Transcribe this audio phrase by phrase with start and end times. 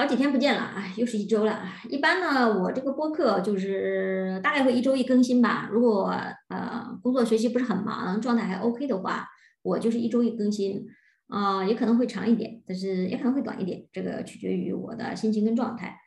[0.00, 1.60] 好，几天不见了啊，又是一周了。
[1.90, 5.68] 一般呢，我这个播客就是大概会一周一更新吧。
[5.72, 6.14] 如果
[6.50, 9.26] 呃工作学习不是很忙，状态还 OK 的话，
[9.60, 10.86] 我就是一周一更新
[11.26, 15.98] 啊，也可能会长一点，但是也可能会短一点，这个取决于我的心情跟状态。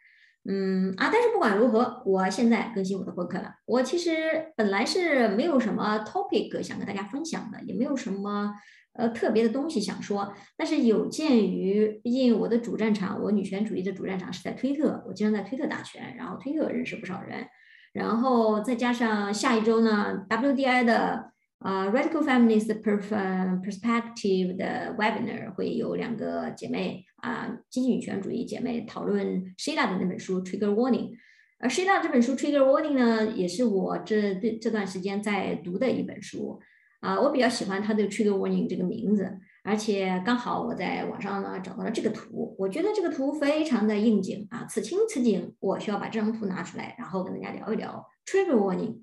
[0.50, 3.56] 嗯啊，但是不管如何，我现在更新我的播客了。
[3.66, 8.54] 我其实本来是没有什么 topic 想跟大家分享的，也没有什么。
[8.94, 17.48] 呃，特别的东西想说，但是有鉴于，毕竟我的主战场，我女权主义的主战场是在推特，我经常在推特打拳，然后推特认识不少人，
[17.94, 31.12] 然后再加上下一周呢，WDI 的呃 Radical Feminist Perspective 的 Webinar 会有两个姐妹啊，积极女权主义姐妹讨论 Sheila 的那本书 Trigger Warning，
[31.60, 36.60] 而 Shila 这本书 Trigger Warning 呢，也是我这这这段时间在读的一本书。
[37.02, 49.00] 啊，我比较喜欢它的 trigger warning 这个名字，而且刚好我在网上呢找到了这个图，我觉得这个图非常的应景啊，此情此景，我需要把这张图拿出来，然后跟大家聊一聊 trigger warning，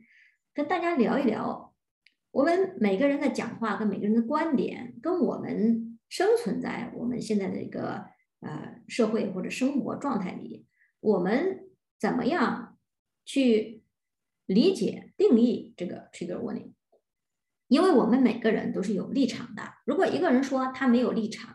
[0.54, 1.74] 跟大家聊一聊
[2.30, 8.04] 我们每个人的讲话跟每个人的观点，跟我们生存在我们现在的一个
[8.40, 10.66] 呃社会或者生活状态里，
[11.00, 11.68] 我们
[11.98, 12.78] 怎么样
[13.24, 13.82] 去
[14.46, 16.74] 理解定义这个 trigger warning？
[17.68, 19.62] 因为我们每个人都是有立场的。
[19.84, 21.54] 如果一个人说他没有立场，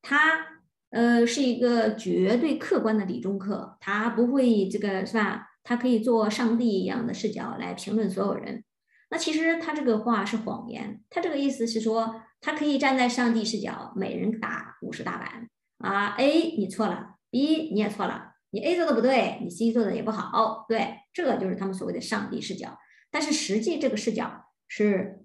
[0.00, 0.46] 他
[0.90, 5.48] 呃是一个绝对客观的理中客，他不会这个是吧？
[5.64, 8.64] 他可以做上帝一样的视角来评论所有人。
[9.10, 11.02] 那其实他这个话是谎言。
[11.10, 15.48] 他这个意思是说，他可以站在上帝视角，每人打五十大板
[15.78, 16.14] 啊。
[16.18, 20.64] A 你错了，B 你也错了，你 A 做的不对，你 C 做的也不好。
[20.68, 22.78] 对，这个就是他们所谓的上帝视角。
[23.10, 25.24] 但是实际这个视角是。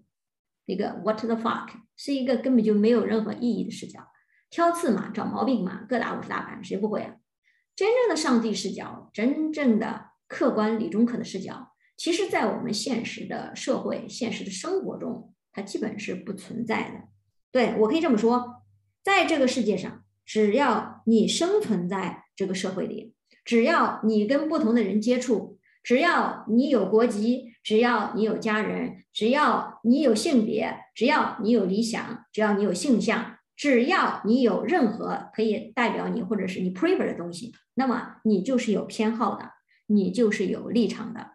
[0.65, 4.07] 一个 What the fuck 是一个根本就没有任何意义的视角，
[4.49, 7.15] 挑刺嘛，找毛病嘛，各打五十大板，谁不会啊？
[7.75, 17.09] 真正的上帝视角，真正的客观理中客的视角，其实在我们现实的社会、现实的生活中，它基本是不存在的。
[17.51, 18.63] 对我可以这么说，
[19.03, 23.13] 在这个世界上，只要你生存在这个社会里，
[23.43, 27.52] 只要你跟不同的人接触，只要你有国籍。
[27.63, 39.49] 只要你有家人，只要你有性别，只要你有理想，只要你有性向，只要你有任何可以代表你或者是你 prefer 的东西，那么你就是有偏好的，
[39.87, 41.31] 你就是有立场的。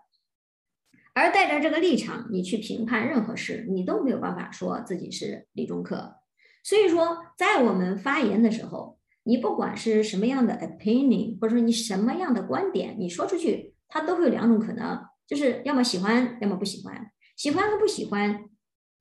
[1.14, 6.16] 而带着这个立场，你去评判任何事，你都没有办法说自己是理中客。
[6.62, 15.07] 所以说，在我们发言的时候，你不管是什么样的 opinion，或者说你什么样的观点，你说出去，它都会有两种可能。
[15.28, 17.12] 就是要么喜欢，要么不喜欢。
[17.36, 18.46] 喜欢和不喜欢，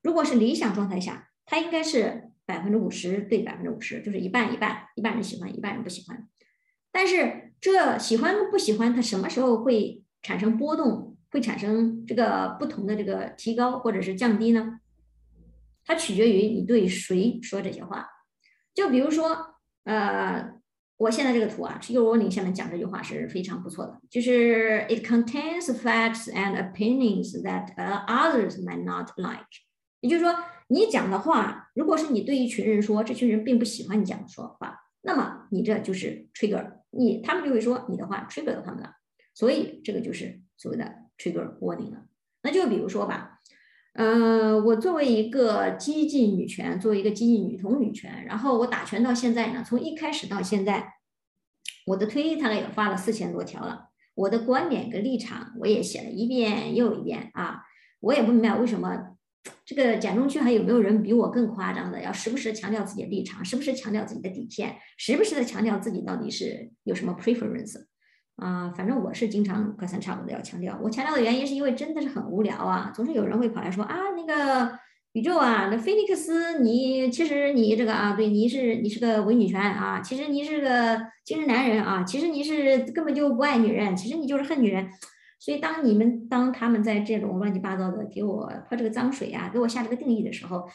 [0.03, 6.27] 如果是理想状态下，它应该是百分之五十对百分之五十，就是一半一半，一半人喜欢，一半人不喜欢。
[6.91, 14.81] 但是这喜欢和不喜欢，它什么时候会产生波动，会产生这个不同的这个提高或者是降低呢？
[15.85, 18.05] 它取决于你对谁说这些话。
[18.75, 19.55] 就比如说，
[19.85, 20.56] 呃。
[20.97, 27.73] 我现在这个图啊，是 r warning 下面讲这句话是非常不错的，就是 it contains facts and opinions that
[28.07, 29.45] others might not like。
[29.99, 30.35] 也就是说，
[30.67, 38.93] 你讲的话，如果是你对一群人说，这群人并不喜欢你讲的说话，那么你这就是 trigger，你他们就会说你的话 trigger 到他们了，
[39.33, 42.05] 所以这个就是所谓的 trigger warning 了。
[42.43, 43.36] 那就比如说吧，
[43.97, 50.93] 呃，我作为一个激进女权，作为一个激进女同女权，然后我打拳到现在呢，从一开始到现在。
[51.87, 57.61] 我的推大概也发了四千多条了，我的观点跟立场我也写了一遍又一遍啊，
[58.01, 59.15] 我也不明白为什么
[59.65, 67.85] 这个简中区还有没有人比我更夸张的，要时不时强调自己的立场，时不时强调自己的底线，时不时的强调自己到底是有什么 preference
[68.37, 68.73] 啊？
[68.75, 74.79] 反正我是经常隔三差五的要强调，我强调的原因是因为真的是很无聊啊，总是有人会跑来说啊那个。
[75.13, 84.87] 宇宙啊，那菲利克斯，你其实你这个啊，对，你是你是个伪女权啊，其实你是个精神男人啊，其实你是根本就不爱女人，其实你就是恨女人。
[85.39, 90.67] 所以当你们当他们在这种乱七八糟的给我泼这个脏水啊，给我下这个定义的时候，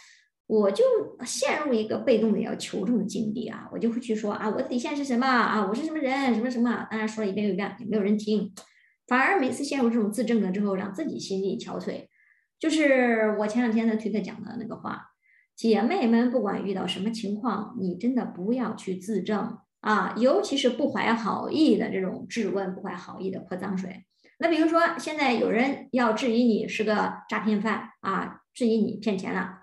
[0.52, 0.84] 我就
[1.24, 8.52] 陷入一个被动的要求证的境地啊，我就会去说啊，我的底线是什么啊，我是什么人，什么什么，当然说了一遍又一遍，也没有人听，
[9.06, 12.08] 反而每次陷入这种自证了之后，让自己心力憔悴。
[12.60, 15.06] 就是我前两天在推特讲的那个话，
[15.56, 24.04] 姐妹们，不管遇到什么情况，你真的不要去自证啊，尤其是不怀好意的这种质问，不怀好意的泼脏水。
[24.38, 29.61] 那比如说，现在有人要质疑你是个诈骗犯啊，质疑你骗钱了，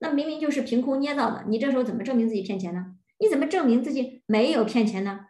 [0.00, 2.96] 那明明就是凭空捏造的，你这时候怎么证明自己骗钱呢？
[3.18, 5.26] 你怎么证明自己没有骗钱呢？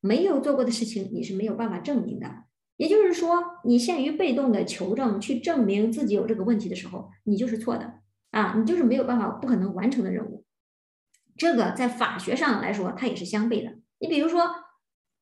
[0.00, 2.44] 没有做过的事情，你是没有办法证明的。
[2.76, 8.00] 也就是说，你陷于被动的求证去证明自己有这个问题的时候，你就是错的
[8.30, 10.44] 啊，你就是没有办法、不可能完成的任务。
[11.36, 13.78] 这个在法学上来说，它也是相悖的。
[13.98, 14.48] 你比如说，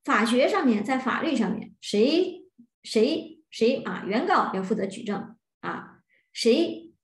[0.05, 2.47] 法学上面，在法律上面，谁
[2.83, 6.01] 谁谁啊，原告要负责举证啊，
[6.33, 6.95] 谁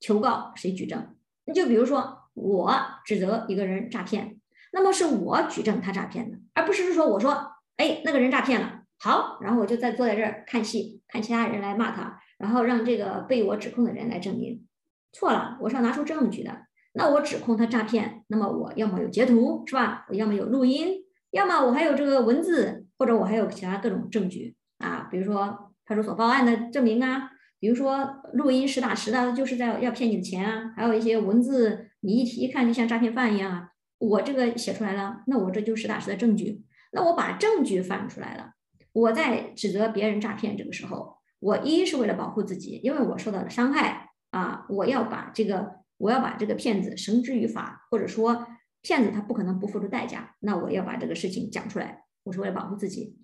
[0.00, 1.11] 求告谁举证。
[1.44, 2.74] 你就比如说，我
[3.04, 4.36] 指责一个人诈骗，
[4.72, 14.66] 那么是我举证他诈骗的，而不是说我说，哎，那个人诈骗了，好，然后我就再坐在这儿看戏，看其他人来骂他，然后让这个被我指控的人来证明，
[15.12, 16.66] 错了，我是要拿出证据的。
[16.94, 20.04] 那我指控他诈骗，那么我要么有截图，是吧？
[20.10, 21.02] 我要么有录音。
[21.30, 27.30] 要么我还有这个文字，或者我还有其他各种证据啊，比如说派出所报案的证明啊，
[27.62, 33.68] 比如说录音实打实的，就是在要骗你的钱啊，还有一些文字，你一提一看就像诈骗犯一样啊。
[33.98, 36.64] 我这个写出来了，那我这就实打实的证据。
[36.90, 38.54] 那我把证据放出来了，
[38.92, 48.48] 我在指责别人诈骗这个时候，我一是为了保护自己，因为我受到了伤害啊，我要把这个我要把这个骗子绳之于法，或者说。
[48.84, 53.16] 骗子他不可能不付出代价，那我要把这个事情讲出来，我是为了保护自己。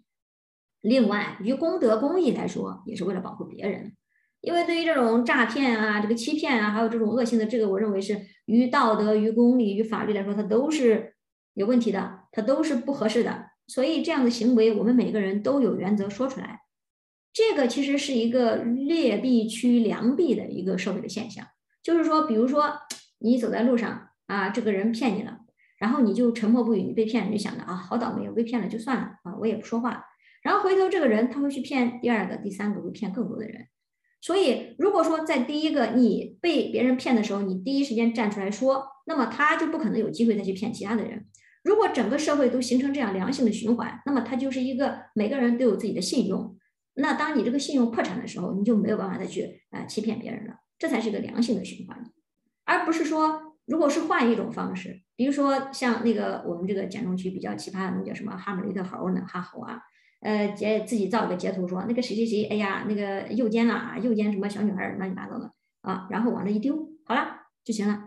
[0.82, 3.96] 另外，于公德公益来说，也是为了保护别人。
[4.40, 11.14] 因为对于这种诈骗啊、这个欺骗啊，还有这种恶性的，这个我认为是于道德、于公理、于法律来说，它都是
[11.54, 13.46] 有问题的，它都是不合适的。
[13.66, 16.60] 所以这样的行为，我们每个人都有原则说出来。
[17.32, 21.46] 这个其实是一个劣币驱良币的一个社会的现象，
[21.82, 22.72] 就是说，比如说
[23.18, 25.40] 你走在路上啊，这个人骗你了。
[25.78, 30.04] 然后你就沉默不语，你被骗，你就想着啊，好倒霉，我被骗了就算了啊，我也不说话。
[30.42, 33.68] 然后回头这个人他会去骗第二个、第三个，会骗更多的人。
[34.20, 41.26] 所以如果说在第一个你被别人骗的时候，你第一时间站出来说，那么他就不可能有机会再去骗其他的人。
[41.62, 46.56] 如果整个社会都形成这样良性的循环，那么它就是一个每个人都有自己的信用。
[46.94, 50.54] 那当你这个信用破产的时候，你就没有办法再去啊欺骗别人了。
[50.78, 52.10] 这才是一个良性的循环，
[52.64, 53.48] 而不是说。
[53.68, 59.22] 如果是换一种方式，比如说像那个我们这个简中区比较奇葩的那叫什么哈姆雷特猴呢？
[59.28, 59.78] 哈猴啊，
[60.20, 67.26] 呃截自己造个截图说那个谁谁谁，哎呀那个诱奸了啊，诱奸什么小女孩乱七八糟的啊，然后往那一丢，好了
[67.64, 68.02] 就行了，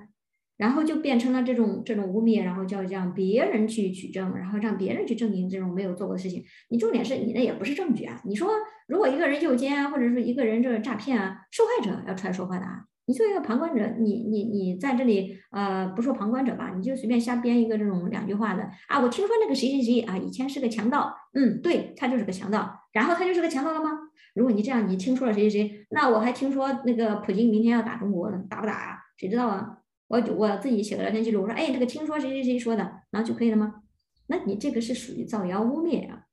[0.58, 6.44] 然后就变成了这种这种污蔑，然后叫让别人去取证，然后让别人去证明这种没有做过的事情。
[6.70, 8.50] 你重点是你那也不是证据啊，你说
[8.88, 12.86] 如果一个人诱奸啊，或者说一个人这诈骗啊，受害者要出来说话的啊。
[13.12, 19.02] 你作为一个旁观者，你你你在这里，呃，不说旁观者吧，你就随便瞎编一个这种两句话的啊。
[19.02, 23.90] 我听说那个谁谁谁啊，以前是个强盗，嗯，对他就是个强盗，然后他就是个强盗了吗？
[24.34, 29.00] 如果你这样，你听说了谁谁谁，那我还听说那个普京明天要打中国呢，打不打啊？
[29.18, 29.80] 谁知道啊？
[30.08, 33.82] 我我自己写个聊天记录，我说，哎，这个听说谁谁谁说的，然后就可以了吗？
[34.28, 36.24] 那你这个是属于造谣污蔑啊。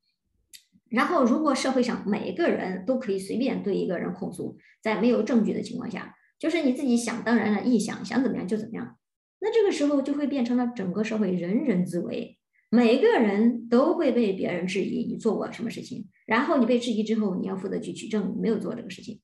[0.88, 6.14] 然后，如果社会上每个人都可以随便对一个人控诉，在没有证据的情况下。
[6.38, 8.96] 就是你自己想当然了臆想，想怎么样就怎么样，
[9.40, 12.38] 那这个时候就会变成了整个社会人人自危，
[12.70, 19.20] 每个人都会被别人质疑你做过什么事情，然后你被质疑之后，你要负责去举证没有做这个事情，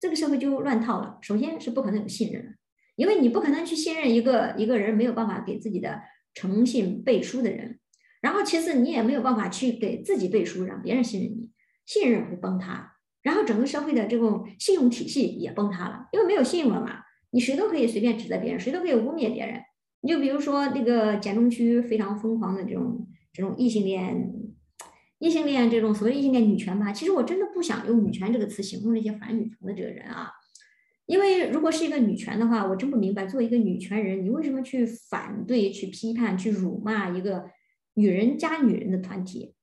[0.00, 1.18] 这个社会就乱套了。
[1.22, 2.56] 首先是不可能有信任，
[2.96, 6.00] 因为你不可能去信任一个一个人没有办法给自己的
[6.34, 7.78] 诚信背书的人，
[8.22, 11.50] 然后其次你也没有办法去给自己背书，让别人信任你，
[11.84, 12.97] 信任会崩塌。
[13.22, 19.60] 然后整个社会的这种信用体系也崩塌了，因为没有信用了嘛，你谁都可以随便指责别人，谁都可以污蔑别人。
[20.00, 24.32] 你就比如说那个简中区非常疯狂的这种这种异性恋，
[25.18, 30.30] 异性恋这种所谓异性恋女权吧，其实我真的不想用女权这个词形容那些反女权的这个人啊，
[31.06, 37.50] 因为如果是一个女权的话，我真不明白，作为一个女权人，你为什么去反对、去批判、去辱骂一个
[37.94, 39.54] 女人加女人的团体？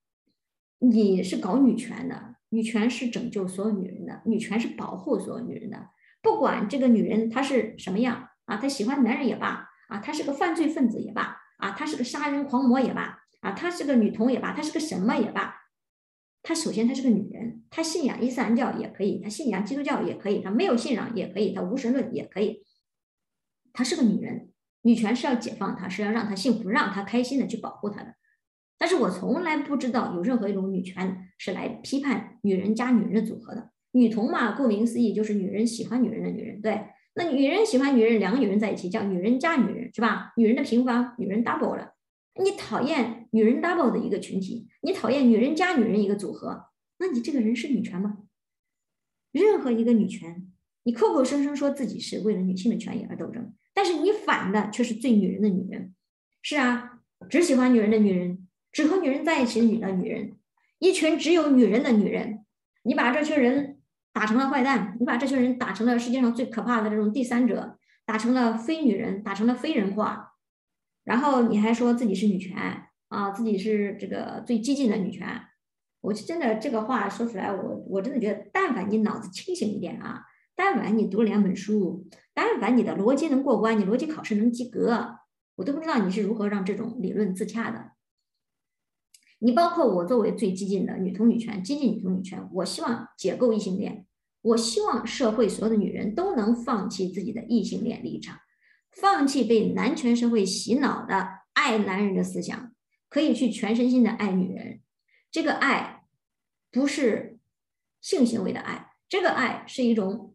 [0.80, 2.35] 你是搞女权的。
[2.50, 5.90] 女权是拯救所有女人的，女权是保护所有女人的。
[6.22, 15.56] 不管这个女人她是什么样啊，她喜欢男人也罢啊，她是个犯罪分子也罢啊，她是个杀人狂魔也罢啊，她是个女童也罢，她是个什么也罢，
[16.42, 22.64] 她首先她是个女人，她信仰伊斯兰教也可以，她信仰基督教也可以，她没有信仰也可以，她无神论也可以，
[23.74, 24.52] 她是个女人。
[24.82, 28.14] 女权是要解放她，是要让她幸福，让她开心的去保护她的。
[28.78, 33.72] 但是我从来不知道有任何一种女权是来批判女人加女人的组合的。
[33.92, 36.82] 女同嘛，顾名思义就是女人喜欢女人的女人，对。
[37.16, 40.34] 那女人喜欢女人，两个女人在一起叫女人加女人，是吧？
[40.36, 41.94] 女人的平方，女人 double 了。
[42.44, 46.66] 你讨厌女人 double 的一个群体，你讨厌女人加女人一个组合，
[47.00, 48.18] 那你这个人是女权吗？
[49.32, 50.52] 任何一个女权，
[50.84, 55.96] 你口口声声说自己是为了女性的权益而斗争，但是你反的却是最女人的女人。
[56.42, 56.92] 是啊。
[57.30, 58.45] 只喜欢女人的女人，
[58.76, 60.34] 只和女人在一起的女的女人，
[60.80, 62.44] 一群只有女人的女人。
[62.84, 63.78] 你把这群人
[64.12, 70.34] 打成了坏蛋，你把这群人打成了世界上最可怕的这种第三者，打成了非女人，打成了非人化，
[71.06, 72.58] 然后你还说自己是女权
[73.08, 75.26] 啊，自己是这个最激进的女权。
[76.02, 80.22] 我真的这个话说出来，我我真的觉得，但凡你脑子清醒一点啊，
[80.54, 85.16] 但凡你读两本书，但凡你的逻辑能过关，你逻辑考试能及格，
[85.56, 87.95] 我都不知道你是如何让这种理论自洽的。
[89.46, 94.08] 你包括我作为最激进的女同女权、激进女同女权，我希望解构异性恋，
[94.42, 98.40] 我希望社会所有的女人都能放弃自己的异性恋立场，
[98.90, 102.74] 放弃被男权社会洗脑的爱男人的思想，
[103.08, 104.80] 可以去全身心的爱女人。
[105.30, 106.06] 这个爱
[106.72, 107.38] 不是
[108.02, 110.34] 性行为的爱，这个爱是一种，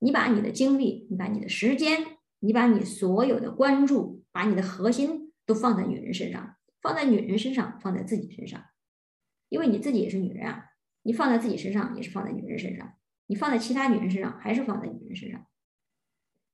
[0.00, 2.04] 你把你的精力、你把你的时间、
[2.40, 8.62] 你把你所有的关注、把你的核心都放在女人身上，放在女人身上，放在自己身上，
[9.48, 10.64] 因为你自己也是女人啊，
[11.02, 12.94] 你放在自己身上也是放在女人身上，
[13.26, 15.46] 你放在其他女人身上还是放在女人身上，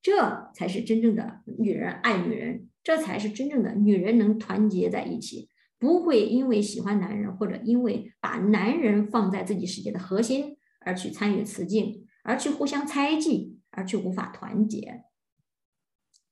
[0.03, 5.51] 这才是真正的女人爱女人，这才是真正的女人能团结在一起。
[5.79, 15.05] 不会因为喜欢男人，或者因为把男人放在自己世界的核心而去参与雌竞，而去互相猜忌，而去无法团结。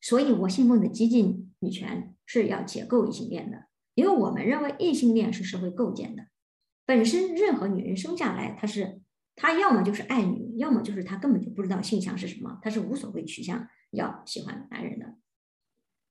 [0.01, 6.27] 所以，我信奉的激进女权是要解构异性恋的，因为我们认为异性恋是社会构建的。
[6.87, 9.01] 本身，任何女人生下来，她是
[9.37, 15.17] 她要么就是爱女，要么就是她根本就不知道性向是什么，她是无所谓取向，要喜欢男人的。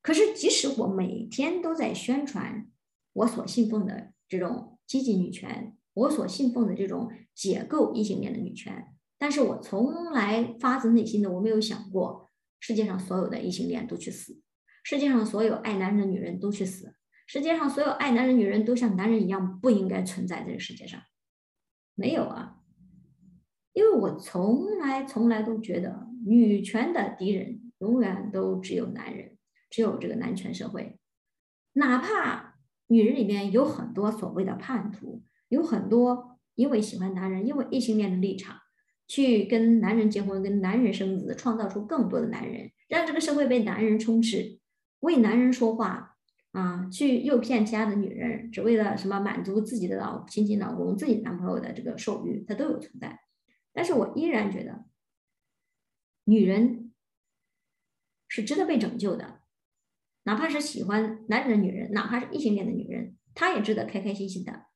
[0.01, 2.67] 可是，即使我每天都在宣传。
[3.15, 8.87] 我所信奉的这种积极女权，我所信奉的这种解构异性恋的女权，
[9.19, 14.41] 但是我从来发自内心的我没有想过，世界上所有的异性恋都去死，
[14.83, 21.01] 世界上所有爱男人的女人都去死，世界上所有爱男人女人都像男人一样不应该存在这个世界上，
[21.95, 22.57] 没有啊，
[23.73, 29.37] 因为我从来从来都觉得女权的敌人永远都只有男人，
[29.69, 30.99] 只有这个男权社会，
[31.73, 32.51] 哪怕。
[32.87, 38.57] 女人里面有很多所谓的叛徒，有很多因为喜欢男人，因为异性恋的立场，
[39.07, 44.59] 去跟男人结婚，跟男人生子，创造出更多的男人，让这个社会被男人充斥，
[44.99, 46.12] 为男人说话
[46.53, 53.19] 啊，去诱骗其他的女人，只为了什么满足自己的老亲戚老公、自己男朋友的这个兽欲，它都有存在。
[53.73, 54.85] 但是我依然觉得，
[56.25, 56.93] 女人
[58.27, 59.41] 是值得被拯救的。
[60.25, 64.67] 哪怕是喜欢男人的女人，哪怕是异性恋的女人，她也值得开开心心的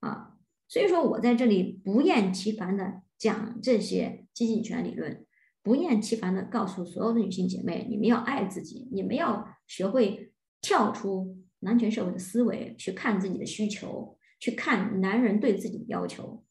[0.00, 0.36] 啊！
[0.68, 5.26] 所以说我在这里不厌其烦的讲这些激进权理论，
[5.62, 16.42] 不厌其烦的告诉所有的女性姐妹，你们要爱自己，你们要学会跳出男权社会的思维，去看自己的需求，去看男人对自己的要求。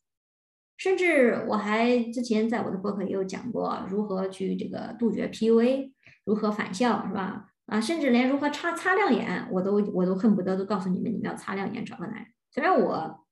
[0.77, 5.91] 甚至我还之前在我的博客也有讲过，如何去这个杜绝 PUA，
[6.25, 7.47] 如何返校，是吧？
[7.67, 12.25] 啊，甚至连如何擦擦亮眼，我都我都恨不得都告诉你们，你们要擦亮眼找个男人。
[12.51, 13.25] 虽然我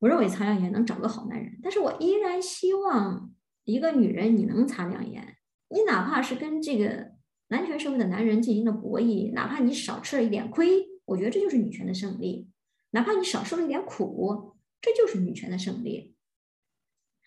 [0.00, 3.30] 我认为擦亮眼能找个好男人，但是我依然希望
[3.64, 5.36] 一个女人你能擦亮眼，
[5.68, 7.11] 你哪怕是跟这个
[7.52, 12.48] 男权社会的男人进行了博弈，哪怕你少吃了一点亏，我觉得这就是女权的胜利。
[12.92, 16.14] 哪怕你少受了一点苦，这就是女权的胜利。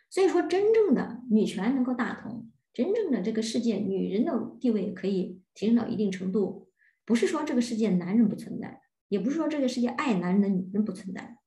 [0.10, 5.41] 所以说，真正的女权能够大同，真正的这个世界，女人的地位可以。
[5.53, 6.67] 提升到一定程度，
[7.05, 11.38] 不是说这个世界男人不存在，也不是说这个世界爱男人的女人不存在，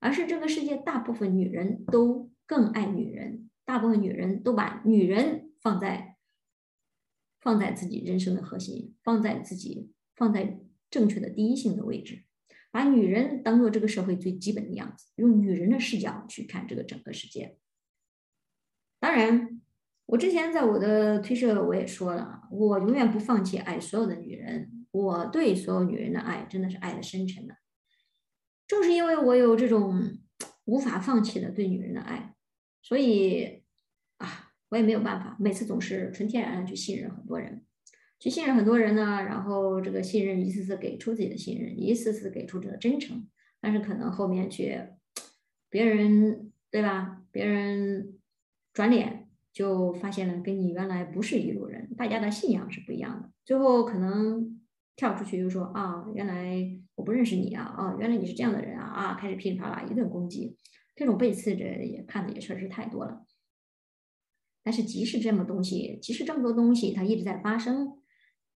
[0.00, 6.13] 而是这个世界大部分女人都更爱女人，大部分女人都把女人放在
[7.44, 10.58] 放在自己人生的核心，放在自己放在
[10.90, 12.24] 正确的第一性的位置，
[12.72, 17.58] 把女人当做这个社会最基本的样子，用女人的视角去看这个整个世界。
[18.98, 19.60] 当然。
[20.06, 27.56] 我之前在我的推社我也说了，我永远不放弃爱所有的女人，我对所有女人的爱真的是爱的深沉的。
[28.66, 30.18] 正是因为我有这种
[30.66, 32.34] 无法放弃的对女人的爱，
[32.82, 33.63] 所以，
[34.68, 37.64] 我也没有办法，每次总是纯天然的去信任很多人，
[38.18, 43.26] 去信任很多人呢，然后这个信任一次次给出自己的信任，一次次给出这个真诚，
[43.60, 44.94] 但是可能后面却
[45.70, 47.22] 别人对吧？
[47.30, 48.18] 别人
[48.72, 49.20] 转脸。
[49.54, 53.30] 就发现了跟你原来不是一路人，大家的信仰是不一样的。
[53.44, 54.60] 最后可能
[54.96, 60.58] 跳出去就说啊，原来我不认识你啊，啊，原来你是这样的人啊，啊，开始噼里啪啦一顿攻击，
[60.96, 63.24] 这种背刺者也看的也确实太多了。
[64.64, 67.92] 但是即使这么东西，即使这么多东西它一直在发生，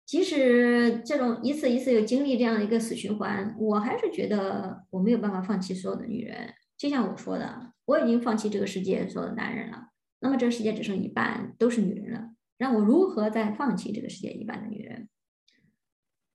[0.05, 6.53] 即使这种一次一次又经历这样的一个死循环，我还是觉得我没有办法放弃所有的女人。
[6.77, 9.89] 就像我说的，我已经放弃这个世界所有的男人了，
[10.21, 15.09] 那么这个世界只剩一半都是女人了，让我如何再放弃这个世界一半的女人？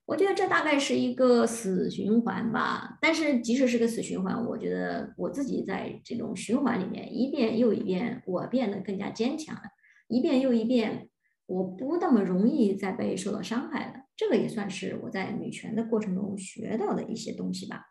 [0.10, 2.98] 我觉得这大概是一个死循环吧。
[3.00, 9.62] 但是即使是个死循环，我觉得我自己在这种循环里面一遍又一遍，我变得更加坚强了，
[10.08, 11.10] 一遍又一遍。
[11.46, 17.86] 我不那么容易再被受到伤害了，这个也算是我在女权的过程中学到的一些东西吧。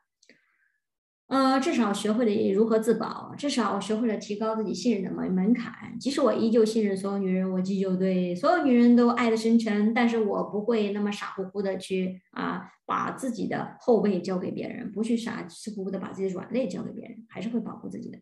[1.29, 5.97] 呃，至少学会了如何自保，至少学会了提高自己信任的门门槛。
[6.01, 18.19] 即使我依旧信任所有女人，我依旧对所有女人都爱的深沉，但是我不会那么傻乎乎的去啊，把自己的后背交给别人，不去傻乎乎的把自己的软肋交给别人，还是会保护自己的。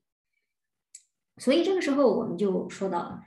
[1.39, 3.21] 所以这个时候我们就说到了，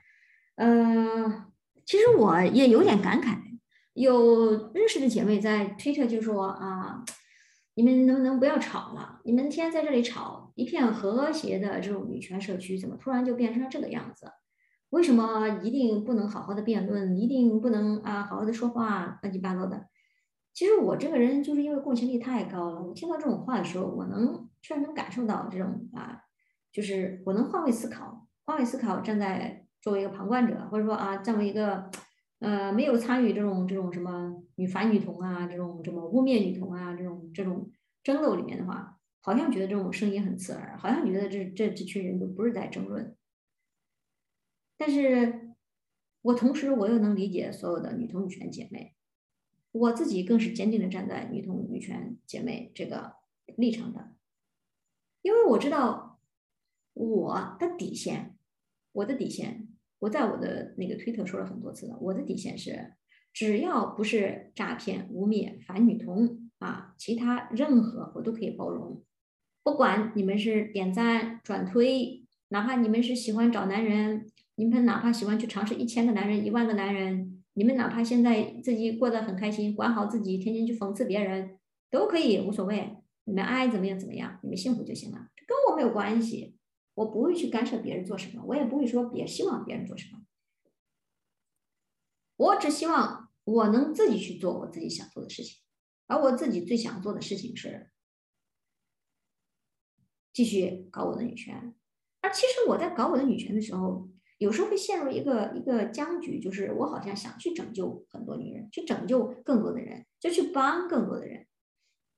[0.55, 1.45] 嗯。
[1.85, 3.35] 其实我也有点感慨，
[3.93, 7.03] 有认识的姐妹在推特就说啊，
[7.79, 9.21] 你们能不能不要吵了？
[9.23, 14.29] 你们天天在这里吵，一片和谐的这种女权社区，怎么突然就变成了这个样子？
[14.89, 19.85] 为什么一定不能好好的辩论，一定不能啊好好的说话，乱七八糟的？
[20.53, 26.19] 其实我这个人就是因为共情力太高了，我听到这种话的时候，我能确实能感受到这种啊，
[26.73, 29.65] 就是我能换位思考，换位思考，站在。
[29.81, 31.89] 作为一个旁观者，或者说啊，作为一个
[32.39, 37.71] 呃没有参与这种这种什么女反女同啊，这种什么污蔑女同啊，这种这种
[38.03, 43.15] 争斗里面的话，好像觉得这种声音很刺耳，好像觉得这这这群人都不是在争论。
[44.77, 45.51] 但是，
[46.21, 48.95] 我同时我又能理解所有的女同女权姐妹，
[49.71, 53.15] 我自己更是坚定的站在女同女权姐妹这个
[53.57, 54.13] 立场的，
[55.21, 56.19] 因为我知道
[56.93, 58.35] 我的底线。
[58.91, 59.68] 我的底线，
[59.99, 61.97] 我在我的那个推特说了很多次了。
[62.01, 62.93] 我的底线是，
[63.33, 69.03] 只要不是诈骗、污蔑、反女同啊，其他任何我都可以包容。
[69.63, 81.57] 不管你们是点赞、转推，哪怕你们是喜欢找男人，你们哪怕喜欢去尝试一千个男人、一万个男人，你们哪怕现在自己过得很开心，管好自己，天天去讽刺别人，
[81.91, 82.95] 都可以，无所谓。
[83.25, 86.55] 你们爱怎么样怎么样，你们幸福就行了，跟我没有关系。
[86.99, 90.19] 我不会去干涉别人做什么，我也不会说别希望别人做什么。
[92.35, 95.61] 我只希望我能自己去做我自己想做的事情，
[96.07, 97.89] 而我自己最想做的事情是
[100.33, 101.73] 继续搞我的女权。
[102.19, 111.47] 而其实我在搞我的女权的时候，有时候会陷入一个一个僵局，就是我好像想去拯救很多女人，去拯救更多的人，就去帮更多的人。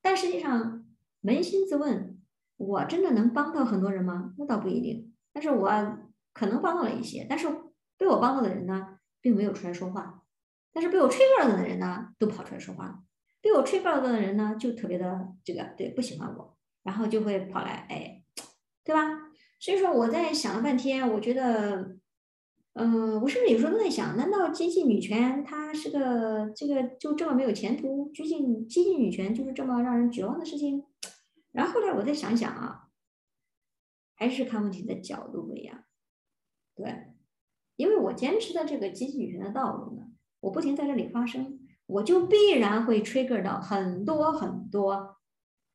[0.02, 0.88] 但实际上，
[1.22, 2.11] 扪心自问。
[2.68, 4.34] 我真的能帮到很多人吗？
[4.38, 5.14] 那倒不一定。
[5.34, 5.70] 但是我
[6.34, 7.48] 可能帮到了一些，但是
[7.98, 10.24] 被我帮到的人呢，并没有出来说话。
[10.74, 13.04] 但是被我吹爆了的人呢，都跑出来说话。
[13.42, 18.24] 被我吹爆了的人呢，就特别的这个对不喜欢我，然后就会跑来哎，
[18.84, 19.02] 对吧？
[19.60, 21.98] 所以说我在想了半天，我觉得，
[22.74, 28.12] 嗯，我甚至有时候都在想，难道激进女权它是个这个就这么没有前途？
[28.14, 30.84] 激进激进女权就是这么让人绝望的事情？
[31.52, 32.88] 然后后来我再想想啊，
[34.16, 35.84] 还是看问题的角度不一样，
[36.76, 37.08] 对，
[37.76, 40.08] 因为我坚持的这个积极女权的道路呢，
[40.40, 45.18] 我不停在这里发声，我就必然会 trigger 到很多很多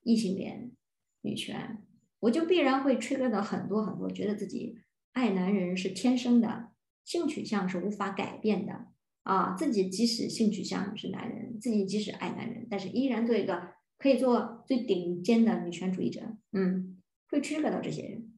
[0.02, 0.72] 异性恋
[1.20, 1.84] 女权，
[2.20, 4.78] 我就必然会 trigger 到很多很多觉得自己
[5.12, 6.70] 爱男人是天生的，
[7.04, 8.86] 性取向是无法改变的
[9.24, 13.76] 啊，自己即使性取向是男人，自己即使爱男人，但是依然做一个。
[13.98, 16.20] 可以做最顶尖的女权主义者，
[16.52, 16.98] 嗯，
[17.30, 18.32] 会 trigger 到这些人，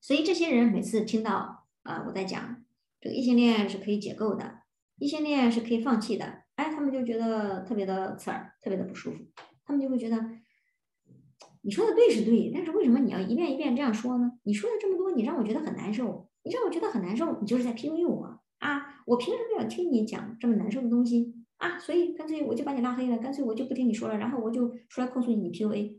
[0.00, 2.64] 所以这些人每次听到啊我在讲
[3.00, 4.60] 这个异性恋是可以解构的，
[4.98, 9.18] 异性恋是可以放弃的，哎，他们就觉得特别的刺耳，特别的不舒服，
[9.64, 10.18] 他们就会觉得
[11.62, 14.32] 你说的对是对，但是为什么你要一遍一遍这样说呢？
[14.42, 19.02] 你说的这么多，你让我觉得很难受，你让我觉得很难受，你就是在 PUA 我啊！
[19.06, 21.34] 我凭什么要听你讲这么难受的东西？
[21.58, 25.98] 啊，所以干脆我就把你拉黑了，干脆我就不听你说了，然后我就出来控诉你你 PUA，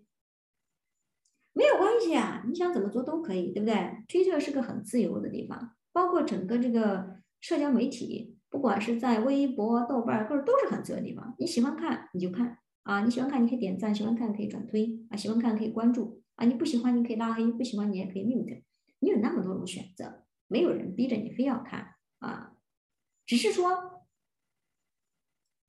[1.53, 4.03] 没有关系啊，你想怎么做都可以，对不对？
[4.07, 11.33] 推特是个很自由的地方，包括整个这个社交媒体，不管是在微博、豆瓣，各种都是很自由的地方。
[11.39, 18.61] 你喜欢看你就看啊，你喜欢看你可以点赞，喜欢看可以转推啊，喜欢看可以关注啊，你不喜欢你可以拉黑，不喜欢你也可以 mute，
[18.99, 22.53] 你有那么多种选择，没有人逼着你非要看啊，
[23.25, 23.94] 只是说。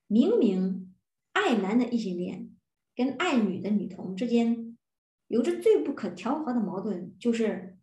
[0.07, 0.95] 明明
[1.33, 2.51] 爱男的异性恋
[2.95, 4.77] 跟爱女的女同之间
[5.27, 7.77] 有着最不可调和的矛盾，就是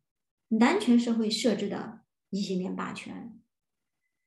[0.48, 3.38] 男权社会设置的异性恋霸权。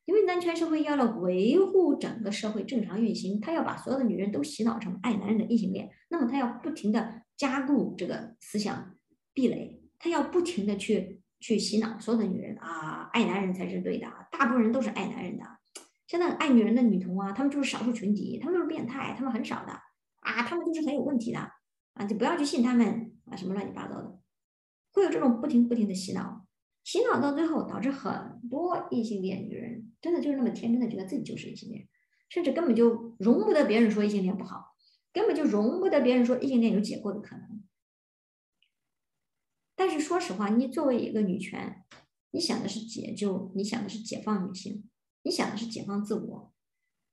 [0.05, 8.95] 因为男权社会要了维护整个社会正常运行，他要把所有的女人都洗脑成爱男人的异性恋，那么他要不停的加固这个思想
[9.33, 15.45] 壁垒，他要不停的去去洗脑所有的女人啊，爱男人才是对的，大部分人都是爱男人的。
[16.07, 19.73] 现在爱女人的女同啊，她们就是少数群体，她们都是变态，她们很少的
[20.21, 21.38] 啊，她们就是很有问题的
[21.95, 24.19] 啊，就不要去信他们啊，什么乱七八糟的，
[24.92, 26.47] 会有这种不停不停的洗脑。
[26.85, 31.88] 洗脑到最后，导致很多异性恋女人真的就是那么天真的觉得自己就是异性恋，
[32.29, 34.77] 甚至根本就容不得别人说异性恋不好，
[35.12, 37.64] 根本就容不得别人说异性恋有解构的可能。
[39.75, 41.85] 但是说实话，你作为一个女权，
[42.31, 44.88] 你想的是解救，你想的是解放女性，
[45.27, 46.53] 你想的是解放自我。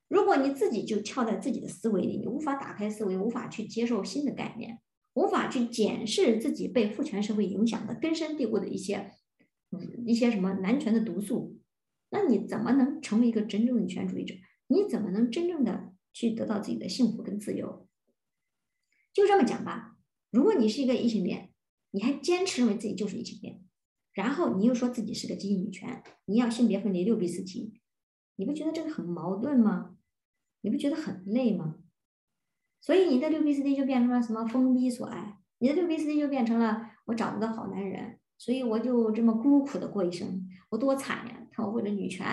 [0.08, 4.80] 如果你自己就跳在自己的思维里，你无法打开思维，无法去接受新的概念，
[5.16, 9.12] 无法去检视自己被父权社会影响的根深蒂固的一些。
[9.72, 11.58] 嗯一些什么男权的毒素，
[12.12, 14.36] 那你怎么能成为一个真正的女权主义者？
[14.68, 17.88] 你怎么能真正的去得到自己的幸福跟自由？
[19.12, 19.98] 就这么讲吧，
[20.30, 21.52] 如果你是一个异性恋，
[21.90, 23.64] 你还坚持认为自己就是异性恋，
[24.12, 27.74] 然后你又说自己是个基因女权，你要性别分离六 B 四 T，
[28.36, 29.96] 你不觉得这个很矛盾吗？
[30.62, 31.76] 你不觉得很累吗？
[32.82, 38.20] 所以你的六 B 四 D 就变成了什么封闭所爱，你的六 B 四 D 就变成了我找不到好男人。
[38.38, 41.48] 所以我就这么孤苦的过一生，我多惨呀！
[41.52, 42.26] 看我为了女权，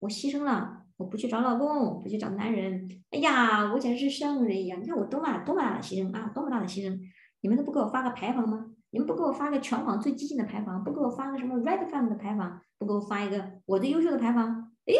[0.00, 4.78] 我牺牲了，我不去找老公，不去找男人，哎呀，我简直是圣人一样！
[4.82, 6.98] 你看我多么多么大的牺牲啊，多么大的牺牲！
[7.40, 8.66] 你们都不给我发个牌坊吗？
[8.90, 14.72] 你们不给我发个全网最激进的牌坊，不给我发个什么 red fan 的牌坊，不给我发一个我最优秀的牌坊？
[14.84, 14.94] 哎，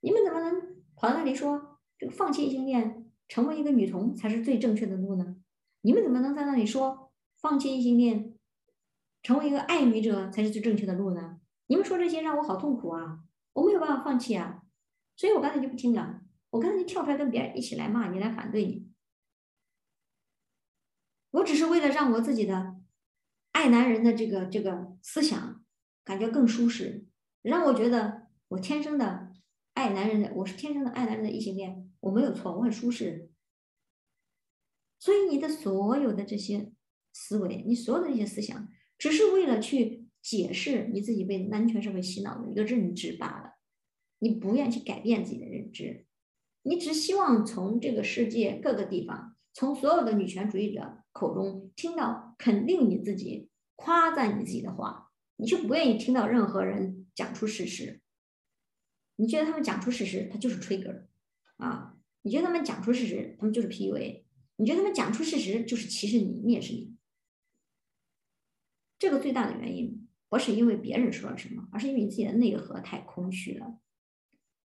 [0.00, 5.36] 你们怎么能跑到那里说这个放弃异性恋，成为一个女同才是最正确的路呢？
[5.80, 8.34] 你们怎么能在那里说放弃异性恋？
[9.22, 11.40] 成为一个爱女者才是最正确的路呢？
[11.66, 13.20] 你们说这些让我好痛苦啊！
[13.54, 14.62] 我没有办法放弃啊，
[15.16, 18.88] 所以我刚才就不听了，我刚才就跳出来跟别人一起来骂你，来反对你。
[21.32, 22.76] 我只是为了让我自己的
[23.50, 25.64] 爱男人的这个这个思想
[26.04, 27.06] 感觉更舒适，
[27.42, 29.25] 让我觉得我天生的
[29.76, 33.30] 爱男人的，我是天生的爱男人的异性恋，我没有错，我很舒适。
[34.98, 36.72] 所以你的所有的这些
[37.12, 38.68] 思维，你所有的这些思想。
[38.96, 43.52] 只是为了去解释你自己被男权社会洗脑的一个认知罢了，
[44.18, 46.06] 你不愿去改变自己的认知，
[46.62, 58.00] 你只希望从这个世界各个地方，从所有的女权主义者口中听到肯定你自己、夸赞你自己的话，你却不愿意听到任何人讲出事实。
[59.16, 61.04] 你觉得他们讲出事实，他就是 trigger
[61.56, 61.96] 啊？
[62.22, 64.22] 你觉得他们讲出事实，他们就是 PUA？
[64.56, 66.96] 你觉得他们讲出事实就是歧视你、蔑视你？
[68.98, 73.78] 这个最大的原因不是因为别人说了什么，而是因为你自己的内核太空虚了。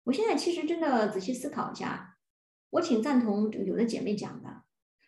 [0.05, 2.19] 我现在其实真的仔细思考一下，
[2.71, 4.63] 我挺赞同有的姐妹讲的：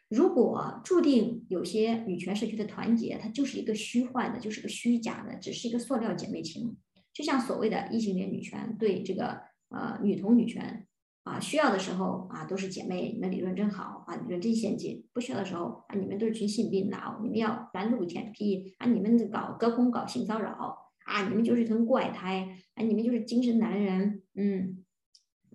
[0.09, 6.77] 如果注定有些女权社区的团结，它就是一个虚幻的，就是个虚假的，只是一个塑料姐妹情，
[7.13, 10.87] 就像所谓的异性恋女权对这个呃女同女权。
[11.23, 15.07] 啊，需要的时候啊，都是姐妹，你们理论真好啊，理论真先进。
[15.13, 24.23] 不需要的时候啊，你们都是群性病脑，你们要拦路舔屁啊，你们搞隔空搞性骚扰啊，你们就是一群怪胎啊，你们就是精神男人。
[24.35, 24.83] 嗯，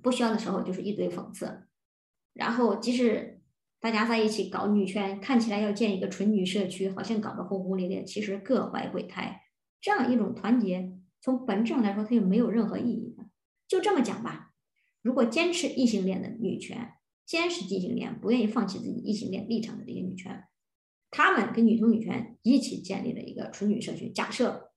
[0.03, 1.67] 不需要的时候就是一堆讽刺。
[2.33, 3.41] 然后即使
[3.81, 9.41] 大家在一起搞女权，看起来要建一个纯女社区，好像搞得轰轰烈烈，其实各怀鬼胎。
[9.81, 10.93] 这样一种团结，
[11.25, 13.25] 从本质上来说，它就没有任何意义的。
[13.67, 14.51] 就这么讲吧。
[15.01, 16.93] 如果坚持异性恋的女权，
[17.25, 20.43] 坚持异性恋，不愿意放弃自己异性恋立场的这些女权，
[21.09, 24.11] 她们跟女同女权一起建立了一个纯女社区。
[24.11, 24.69] 假设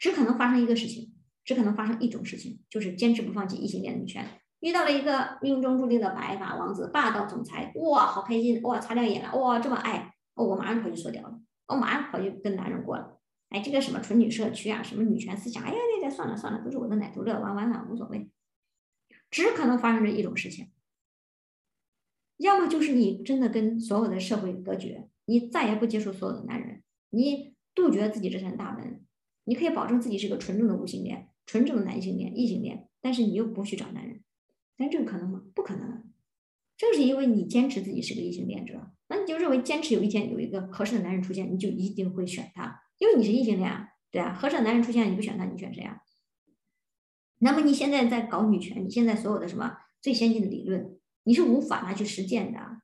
[0.00, 4.26] 只可能发生一个事情，只可能发生一种事情，就是坚持不放弃异性恋女权，
[4.58, 13.20] 遇到了一个命中注定的白发王子、霸道总裁，哇，好开心，哇，擦亮眼了，哇，这么爱，哦，我马上跑去说掉了，我马上跑去跟男人过了。
[13.52, 18.30] 哎，这个什么纯女社区啊，什么女权思想，哎呀，那那算了算了，都是我的奶头乐，玩玩了，无所谓。
[19.30, 20.70] 只可能发生这一种事情，
[22.38, 29.04] 要么就是你真的跟所有的社会隔绝，你再也不接触所有的男人，你杜绝自己这扇大门，
[29.44, 34.22] 你可以保证自己是个纯正的无性恋、纯正的男性恋、异性恋，但是你又不去找男人，
[34.76, 35.42] 但这个可能吗？
[35.54, 36.04] 不可能。
[36.76, 45.98] 正是因为你坚持自己是个异性恋者，那你就认为坚持有一天有一个合适的男人出现，你就一定会选他，因为你是异性恋啊，对啊，合适的男人出现你不选他，你选谁啊？
[47.38, 52.80] 那么你现在在搞女权，你现在所有的什么最先进的理论，你是无法拿去实践的，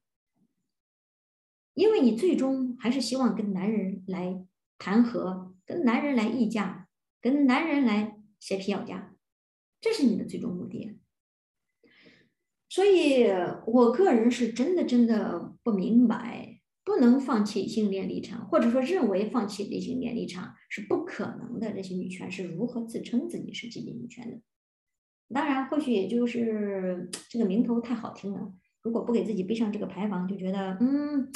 [1.75, 4.45] 因为你最终还是希望跟男人来
[4.77, 6.89] 谈和，跟男人来议价，
[7.21, 9.15] 跟男人来协皮要价，
[9.81, 10.99] 这是你的最终目的。
[12.69, 13.29] 所以，
[13.69, 16.58] 我个人是真的真的不明白，
[16.88, 21.70] 不能放弃性恋立场，或者说认为放弃异性恋立场是不可能的。
[21.72, 24.40] 这些女权是如何自称自己是积极女权的？
[25.35, 28.55] 当然，或许也就是这个名头太好听了。
[28.83, 31.31] 如果不给自己背上这个牌坊，就觉得嗯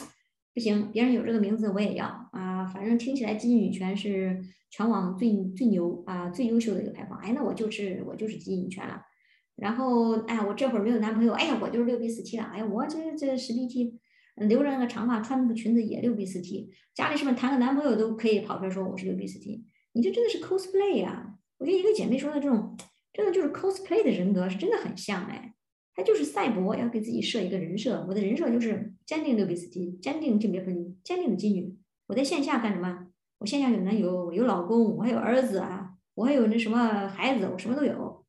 [0.55, 2.65] 不行，别人有这个名字我也要啊。
[2.65, 7.19] 反正听起来积极女权是全网最最牛啊最优秀的一个牌坊。
[7.19, 9.03] 哎，那我就是我就是积极女权了。
[9.57, 12.45] 然后哎，我这会儿没有男朋友，哎呀，我就是六 B 四七了。
[12.45, 14.01] 哎呀，我这这十 B T，
[14.37, 16.71] 留着那个长发，穿那个裙子也六 B 四 T。
[16.95, 19.65] 家里是不是谈个男朋友都可以跑出来说我是六 B 四 T？
[19.93, 21.35] 你这真的是 cosplay 呀！
[21.59, 22.77] 我觉得一个姐妹说的这种。
[23.15, 25.53] 真的就是 cosplay 的人格是真的很像哎，
[25.95, 31.77] 他就是赛博要给自己设一个人设，我的人设就是坚定六比四 T，坚定性别分离，坚定的妓女。
[32.07, 33.09] 我在线下干什么？
[33.37, 38.25] 我线下有男友，有老公，我还有儿子啊，我还有那什么孩子，我什么都有。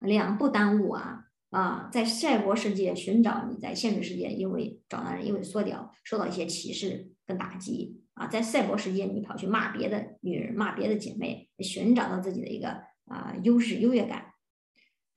[0.00, 12.90] 两不耽误啊啊，在赛博世界寻找你在现实世界因为找男人因为缩屌受到一些歧视跟打击啊，在赛博世界你跑去骂别的女人，骂别的姐妹，寻找到自己的一个。
[13.06, 14.26] 啊，优势优越感，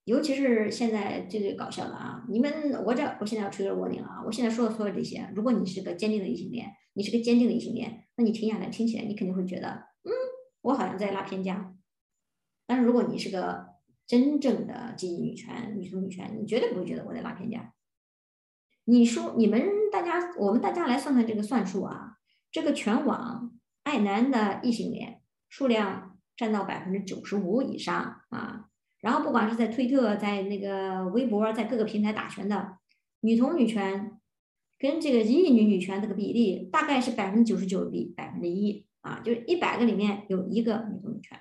[0.06, 2.26] 尤其是现在最最搞笑的啊！
[2.28, 4.24] 你们，我这我现在要吹个窝顶了啊！
[4.26, 9.70] 我现在说的所有这些，如果你是个坚定的异性恋，你是个坚定的异性恋，那你听下来听起来，你肯定会觉得，
[10.04, 10.12] 嗯，
[10.64, 11.74] 我好像在拉偏架。
[12.66, 13.68] 但是如果你是个
[14.08, 17.74] 真正的积极女权、女同女权，你绝对不会觉得我在拉偏架。
[18.86, 22.18] 你说，你们大家，我们大家来算算这个算术啊！
[22.52, 23.52] 这个全网
[23.84, 26.12] 爱男的异性恋数量。
[26.38, 27.96] 占到百分之九十五以上
[28.28, 28.66] 啊，
[29.00, 32.78] 然后不管是在推特、在那个微博、在各个平台打拳的
[33.22, 34.20] 女同女权，
[34.78, 41.40] 跟这个异女女权这个比例大概是百分之九十九比百分之一啊，就是一百个里面有一个女同女权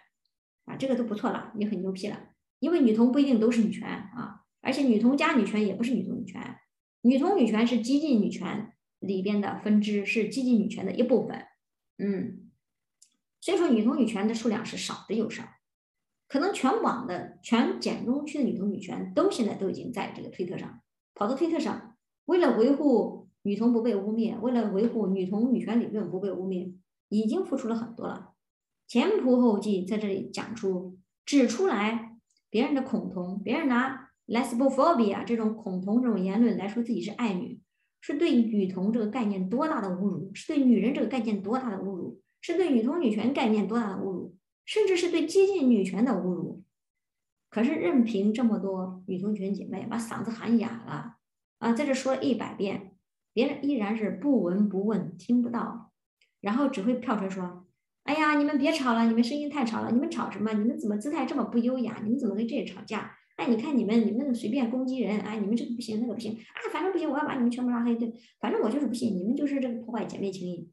[0.66, 2.16] 啊，这个都不错了，也很牛批了。
[2.64, 6.56] 因为女同不一定都是女权啊，而且女同加女权也不是女同女权，
[7.02, 11.44] 女同女权是激进女权里边的分支，是激进女权的一部分，
[11.98, 12.48] 嗯。
[13.42, 15.44] 所以说，女同女权的数量是少的有少，
[16.26, 20.80] 可能全网的全简中区的女同女权都现在都已经在这个推特上
[21.14, 26.76] 跑到推特上，为了维护女同不被污蔑，为了维护女同女权理论不被污蔑，
[27.10, 28.30] 已经付出了很多了，
[28.88, 30.96] 前仆后继在这里讲出
[31.26, 32.13] 指出来
[32.54, 37.58] 别人的恐同，别人拿 lesbophobia 这种恐同这种言论来说自己是爱女，
[38.00, 42.20] 是对女同这个概念多大的侮辱，是对女人这个概念多大的侮辱。
[42.40, 46.62] 是对女同女权概念多大的侮辱，甚至是对激进女权的侮辱。
[47.50, 51.16] 可是任凭这么多女同群姐妹把嗓子喊哑了
[51.58, 52.92] 啊，在这说了一百遍，
[53.32, 55.90] 别人依然是不闻不问，听不到，
[56.40, 57.63] 然后只会跳出来说
[58.04, 60.52] ：“哎呀，你们别吵了，你们声音太吵了，你们吵什么？
[60.52, 62.00] 你们怎么姿态这么不优雅？
[62.04, 63.16] 你们怎么跟这吵架？
[63.36, 67.96] 哎，你看你们，你们随便攻击人，哎，你们这个不行，那个不行啊，反正不行，我要把你们全部拉黑。
[67.96, 70.70] 对，反正我就是不信，你们就是这个破坏姐妹情谊。”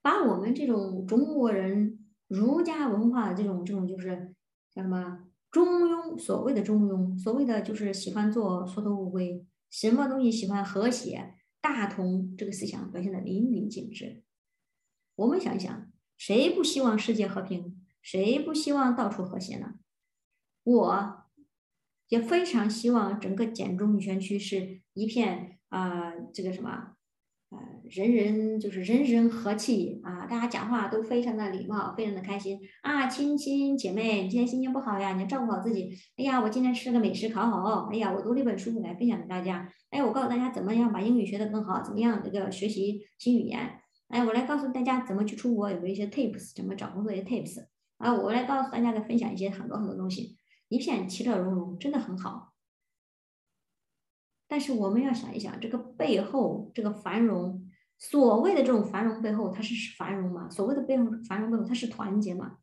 [0.00, 1.98] 把我们这种中国人
[2.28, 4.34] 儒家文化的这种这种就是
[4.74, 14.22] 叫什么中庸，所谓的中庸，所谓的就是喜欢做缩头乌龟，什么东西喜欢和谐大同这个思想表现的淋漓尽致。
[15.22, 17.80] 我们想一想，谁不希望世界和平？
[18.00, 19.74] 谁不希望到处和谐呢？
[20.64, 21.22] 我
[22.08, 26.96] 也非常希望整个简中女权区是一片啊，这个什么？
[27.50, 33.06] 呃，人人就是人人和气啊，大家讲话都非常的礼貌，非常的开心啊。
[33.06, 35.12] 亲亲姐妹，你今天心情不好呀？
[35.12, 35.96] 你要照顾好自己。
[36.16, 37.88] 哎呀，我今天吃了个美食，烤好。
[37.92, 39.70] 哎呀，我读了一本书来分享给大家。
[39.90, 43.81] 哎，我告诉大家怎么样把英语学得更好，怎么样这个学习新语言。
[44.12, 47.64] 哎，我来告诉大家怎么去出国，有一些 tips，怎么找工作一些 tips。
[47.96, 50.36] 啊，我来告诉大家的分享一些很多很多东西，
[50.68, 52.52] 一片其乐融融，真的很好。
[54.46, 60.50] 但是我们要想一想，这个背后这个繁荣，所谓的这种繁荣背后，它是繁荣吗？
[60.50, 62.58] 所谓的背后繁荣背后，它是团结吗？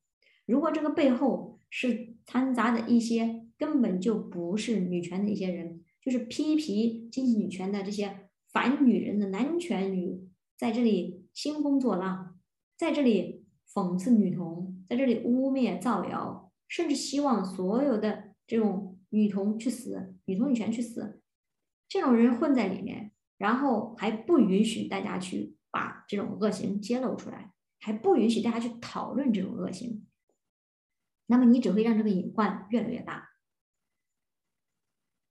[0.45, 12.37] 如果这个背后是掺杂的一些根本就不是女权的一些人，就是批评经济女权的这些反女人的男权女，在这里兴风作浪，
[12.75, 21.21] 在这里讽刺女同，在这里污蔑造谣，甚至希望所有的这种女同去死，女同女权去死。
[21.87, 30.05] 这种人混在里面，然后还不允许大家去把这种恶行揭露出来，还不允许大家去讨论这种恶行，
[31.27, 33.29] 那么你只会让这个隐患越来越大。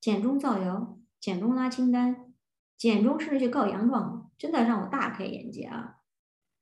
[0.01, 2.33] 简中造谣，简中拉清单，
[2.75, 5.97] 简中甚至去告洋状，真的让我大开眼界啊！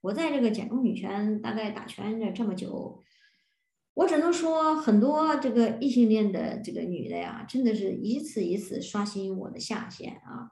[0.07, 3.03] 我在这个简中女权大概打拳这这么久，
[3.93, 10.51] 我只能说，很多这个异性恋的这个女的呀，真的是一次一次刷新我的下限啊。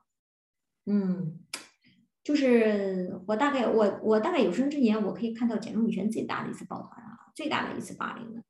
[0.87, 1.39] 嗯，
[2.21, 8.41] 就是我大概我我大概有生之年，我可以看到简中女权最大的一次抱团啊，最大的一次霸凌了。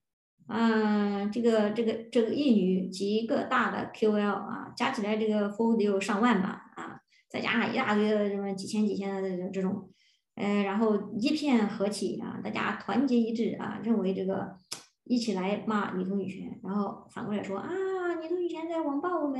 [0.47, 9.91] 啊，这个这个这个一女几个大的 QL 啊，加起来这个 f o l 得有上万吧啊，再加上一大堆的什么几千几千的这种，
[10.35, 14.55] 呃，然后一片和气啊，大家团结一致啊，认为这个
[15.05, 17.69] 一起来骂女同女权，然后反过来说啊，
[18.21, 19.39] 女同女权在网暴我们，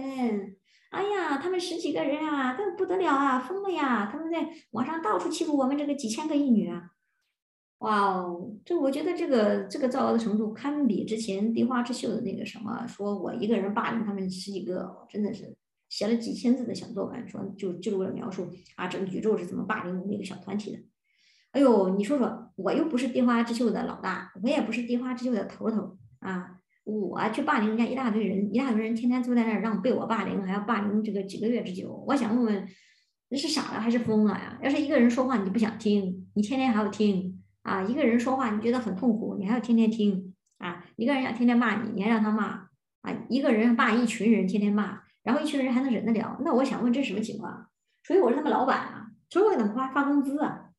[0.91, 6.91] 哎呀，他们十几个人啊，都不得了啊，疯了呀，他们在网上到处欺负我们这个几千个一女啊。
[7.79, 15.55] 哇哦，这我觉得这个这个造谣的程度堪比之前《地花之秀》的那个什么，说我一个人霸凌他们十几个，真的是
[15.89, 20.79] 写了几千字的小作文，说就就是为了描述啊，整个宇宙是怎么霸凌我们一个小团体的。
[21.51, 32.03] 哎呦，你说说，我又不是《地花之秀》的老大，我也不是《地花之秀》的头头啊，我去霸凌人家一大堆人，一大堆人天天坐在那儿让被我霸凌，还要霸凌这个几个月之久。
[32.07, 32.67] 我想问问，
[33.29, 34.59] 你是傻了还是疯了呀？
[34.61, 37.41] 要是一个人说话你不想听，你天天还要听。
[37.63, 40.85] 啊，一个人说话你觉得很痛苦，你还要天天听啊？
[40.97, 42.67] 一个人要天天骂你，你还让他骂
[43.01, 43.25] 啊？
[43.27, 46.39] 一个人骂一群人，天天骂，然后一群人还能忍得了？
[46.45, 47.69] 那我想问，这是什么情况？
[48.03, 50.69] 除非我是他们老板啊，除非我给他们发发工资啊，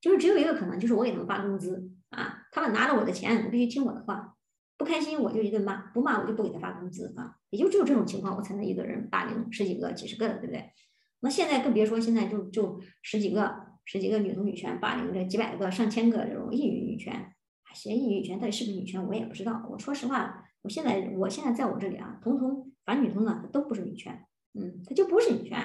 [0.00, 4.34] 就是只有一个可能，就是我给他们发工资啊，他们拿着我的钱，必须听我的话，
[4.76, 10.70] 不开心我就一顿骂，不骂我就不给他发工资啊，也就只有这种情况，我才能一个人霸凌十几个、几十个的，对不对？
[11.20, 13.72] 那现在更别说，现在就就十几个。
[13.86, 17.34] 十几个女同女权霸凌着几百个、上千个这种异域女权，
[17.74, 19.62] 嫌异女权到底是不是女权，我也不知道。
[19.68, 25.58] 我说实话，我现在我现在在我这里啊，同同反女同呢，它都不是女权，嗯，它就不是女权。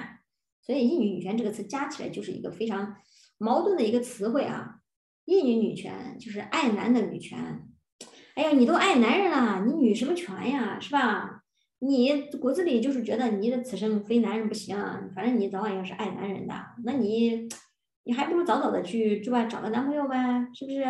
[0.62, 2.96] 所以异女女权这个词加起来就是一个非常
[3.38, 4.80] 矛盾的一个词汇啊。
[5.24, 7.68] 异女女权就是爱男的女权。
[8.34, 11.42] 哎呀，你都爱男人了，你女什么权呀，是吧？
[11.78, 14.76] 你骨子里就是觉得你的此生非男人不行，
[15.14, 16.54] 反正你早晚要是爱男人的，
[16.84, 17.48] 那你。
[18.04, 19.44] 你还不如早早的去，是吧？
[19.44, 20.82] 找个男朋友呗，是不是？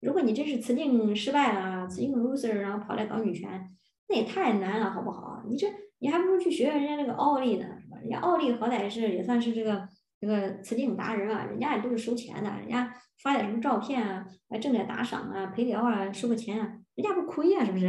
[0.00, 3.68] 如果你真是雌竞失败了，雌竞 loser，然后跑来搞女权，
[4.08, 5.42] 那也太难了，好不好？
[5.48, 5.66] 你这
[5.98, 7.98] 你还不如去学学人家那个奥利呢，是吧？
[8.00, 9.88] 人家奥利好歹是也算是这个
[10.20, 12.92] 这个雌竞达人啊，人家也都是收钱的，人家
[13.22, 17.86] 发点什么照片啊，来挣点打赏啊，陪聊啊，收个钱啊，人家不亏呀，是不是？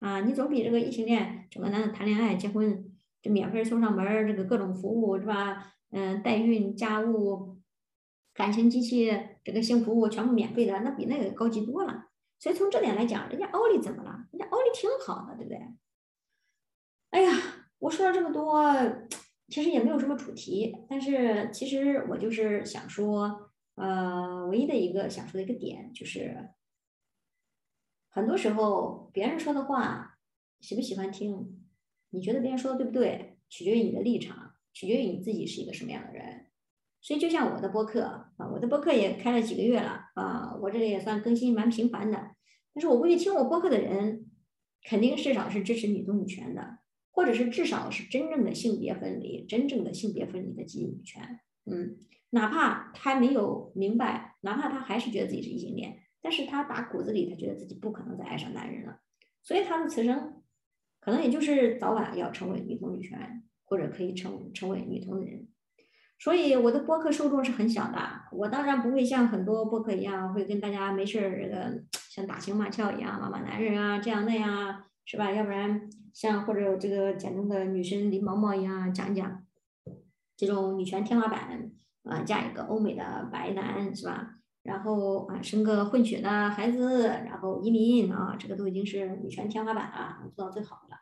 [0.00, 2.84] 啊，你总比这个异性恋整个男的谈恋爱结婚，
[3.20, 5.72] 这免费送上门，这个各种服务是吧？
[5.90, 7.56] 嗯，代孕、家务。
[8.34, 9.10] 感情机器
[9.42, 12.04] 这个性服务全部免费的，那比那个高级多了。
[12.38, 14.17] 所以从这点来讲，人家奥利怎么了？
[14.38, 15.60] 人家奥利挺好的，对不对？
[17.10, 17.32] 哎呀，
[17.80, 18.72] 我说了这么多，
[19.48, 20.76] 其实也没有什么主题。
[20.88, 26.50] 但是其实我就是想说，呃，唯一的一个想说的一个点就是，
[28.10, 30.18] 很多时候别人说的话
[30.60, 31.64] 喜不喜欢听，
[32.10, 36.46] 你觉得别人说的对不对，取决于你的立场，取决于你自己是一个什么样的人。
[37.00, 38.04] 所以就像我的播客
[38.36, 42.36] 啊，我的播客也开了几个月了啊，我这里也算更新蛮频繁的。
[42.74, 44.27] 但是我估计听我播客的人，
[44.84, 46.78] 肯定至少是支持女同女权的，
[47.10, 51.40] 或者是至少是真正的性别分离、真正的性别分离的基因女权。
[51.66, 51.96] 嗯，
[52.30, 59.00] 哪怕他没有明白，哪怕他还是觉得自己是异性恋，但是他打骨子里他觉得自己不可能再爱上男人了，
[59.42, 60.42] 所以他的此生
[61.00, 65.48] 可能也就是早晚要成为女同女权，或者可以成成为女同的人。
[66.20, 67.98] 所以我的播客受众是很小的，
[68.32, 71.84] 我当然不会像很多播客一样，会跟大家没事儿这个
[72.18, 75.30] 像打情骂俏一样骂骂男人啊这样那样，是吧？
[75.30, 79.44] 要不然像或者这个简中的女生林毛毛一样讲一讲
[80.36, 81.70] 这种女权天花板
[82.02, 84.34] 啊，嫁一个欧美的白男是吧？
[84.64, 90.96] 然后啊生个混血的孩子，然后移民啊，这个都已经是女权天花板了，做到最好的了。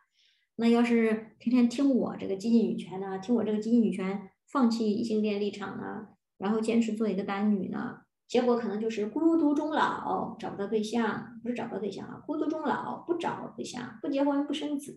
[0.57, 4.29] 那要是天天听我这个激进女权呢，听我这个激进女权。
[4.49, 6.07] 放弃异性恋立场呢，
[6.39, 14.97] 然后坚持做一个单女呢，结果可能就是孤独终老，找不到对象，不是找不到对象啊，孤独终老，不找对象，不结婚，不生子。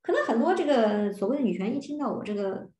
[0.00, 2.70] 可能很多这个所谓的女权一听到我这个，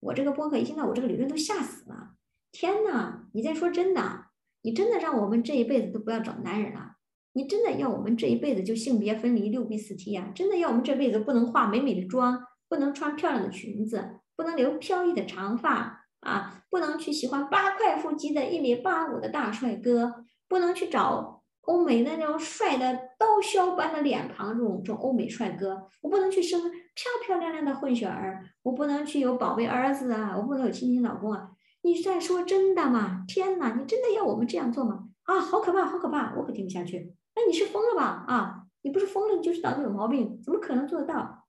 [0.00, 2.10] 我这个播客一听到我这个理论都吓死了。
[2.52, 4.26] 天呐，你在说真的？
[4.62, 6.96] 你真的让我们这一辈子都不要找男人了？
[7.32, 10.32] 你真的要我们这一辈子就性别分离六 B 四 T 啊？
[10.34, 14.20] 真的要我们这辈子不能化美美的妆，不能穿漂亮的裙子？
[14.34, 16.55] 不能留飘逸的长发啊！
[16.76, 25.88] 不能去喜欢八块腹肌的一米八五的大帅哥，不能去找欧美的那种帅的刀削般的脸庞这种这种欧美帅哥。
[26.02, 31.48] 我不能去生漂漂亮亮的混血儿，我不能去有宝贝儿子啊，我不能有亲亲老公啊！
[31.80, 33.24] 你在说真的吗？
[33.26, 35.04] 天哪，你真的要我们这样做吗？
[35.22, 36.34] 啊，好可怕，好可怕！
[36.36, 38.22] 我可听不下去哎，你是疯了吧？
[38.28, 41.46] 啊，你不是疯了，你就是脑子有毛病，怎么可能做得到？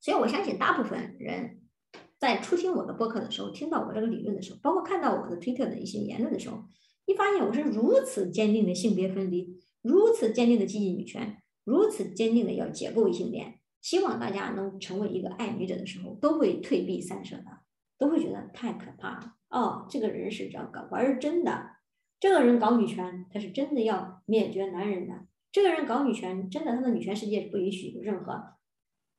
[0.00, 1.62] 所以我相信大部分人
[2.18, 6.64] 在初听我的播客的时候，听到我这个理论的时候，包括看到我的推特的一些言论的时候，
[7.06, 17.44] 你发现我是如此坚定的性别分离，如此坚定的积极女权，如此坚定的要解构异性恋，希望大家能成为一个爱女者的时候，都会退避三舍的，
[17.98, 19.34] 都会觉得太可怕了。
[19.50, 21.70] 哦，这个人是这样搞玩儿真的，
[22.18, 25.26] 这个人搞女权，他是真的要灭绝男人的。
[25.52, 28.54] 这个人搞女权，真的他的女权世界是不允许有任何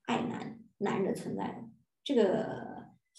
[0.06, 1.70] 爱男男人的存在的。
[2.04, 2.67] 这个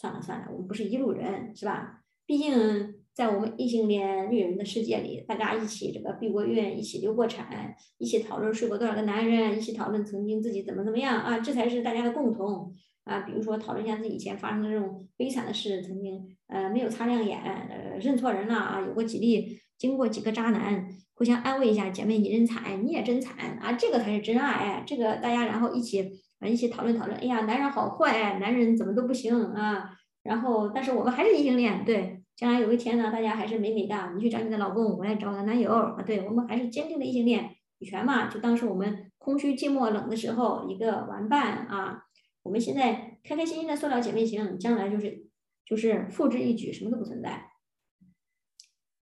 [0.00, 2.04] 算了算了，我们不是一路人，是吧？
[2.24, 12.72] 毕竟在我们异性恋女人的世界里，大家一起这个闭过孕，一起流过产，一起讨论睡过多少个男人，一起讨论曾经自己怎么怎么样啊，这才是大家的共同。
[13.02, 42.02] 啊，比如说讨论一下自己以前发生的这种悲惨的事，曾经呃没有擦亮眼，呃认错人了啊，有过几例，经过几个渣男，互相安慰一下，姐妹你真惨，你也真惨啊，这个才是真爱，这个大家然后一起一起讨论讨论，哎呀，男人好坏，男人怎么都不行啊，然后但是我们还是异性恋，对，将来有一天呢，大家还是美美的，你去找你的老公，我来找我的男友啊，对我们还是坚定的异性恋，女权嘛，就当是我们空虚寂寞冷的时候一个玩伴啊。
[42.44, 45.26] 我们现在开开心心的塑料姐妹情，将来就是
[45.66, 47.50] 就是付之一举，什么都不存在。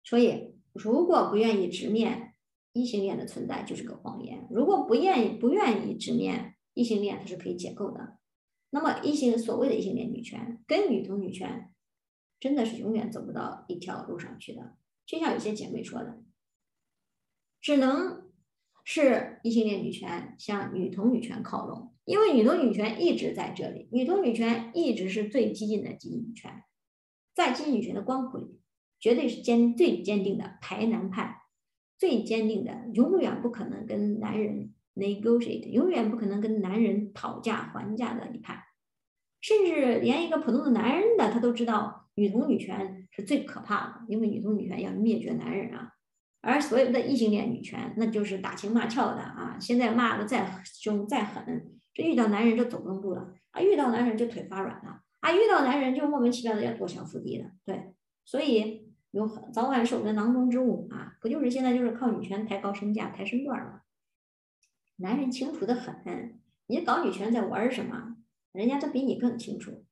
[0.03, 2.33] 所以，如果不愿意直面
[2.71, 8.19] 异性恋的存在，就是个谎言；如果不愿意不愿意直面异性恋，它是可以解构的。
[8.69, 11.73] 那么，异性所谓的异性恋女权跟女同女权，
[12.39, 14.77] 真的是永远走不到一条路上去的。
[15.07, 16.21] 就像有些姐妹说的，
[17.59, 18.29] 只能
[18.83, 21.95] 是异性恋女权向女同女权靠拢。
[22.03, 26.63] 因为女同女权一直在这里，女同女权一直是最激进的激进女权，
[27.33, 28.59] 在激进女权的光谱里，
[28.99, 31.41] 绝对是坚最坚定的排男派，
[31.97, 38.63] 最坚定的永远不可能跟男人 negotiate，永远不可能跟男人讨价还价的一派，
[39.41, 45.91] 甚至连一个普通的男人的他都知道女同女权是最可怕的，因为女同女权要灭绝男人啊。
[46.41, 51.71] 而所有的异性恋女权，那就是打情骂俏的啊，现在骂的再凶再狠。
[51.91, 53.61] 这遇到男人就走不动路了啊！
[53.61, 55.31] 遇到男人就腿发软了啊！
[55.31, 57.49] 遇到男人就莫名其妙的要夺小腹地了。
[57.65, 57.93] 对，
[58.25, 61.13] 所以有早晚是我们的囊中之物啊！
[61.21, 63.81] 不就是现在就是靠女权抬高身价、抬身段吗？
[64.97, 68.15] 男人清楚的很，你搞女权在玩什么？
[68.51, 69.83] 人家都比你更清楚。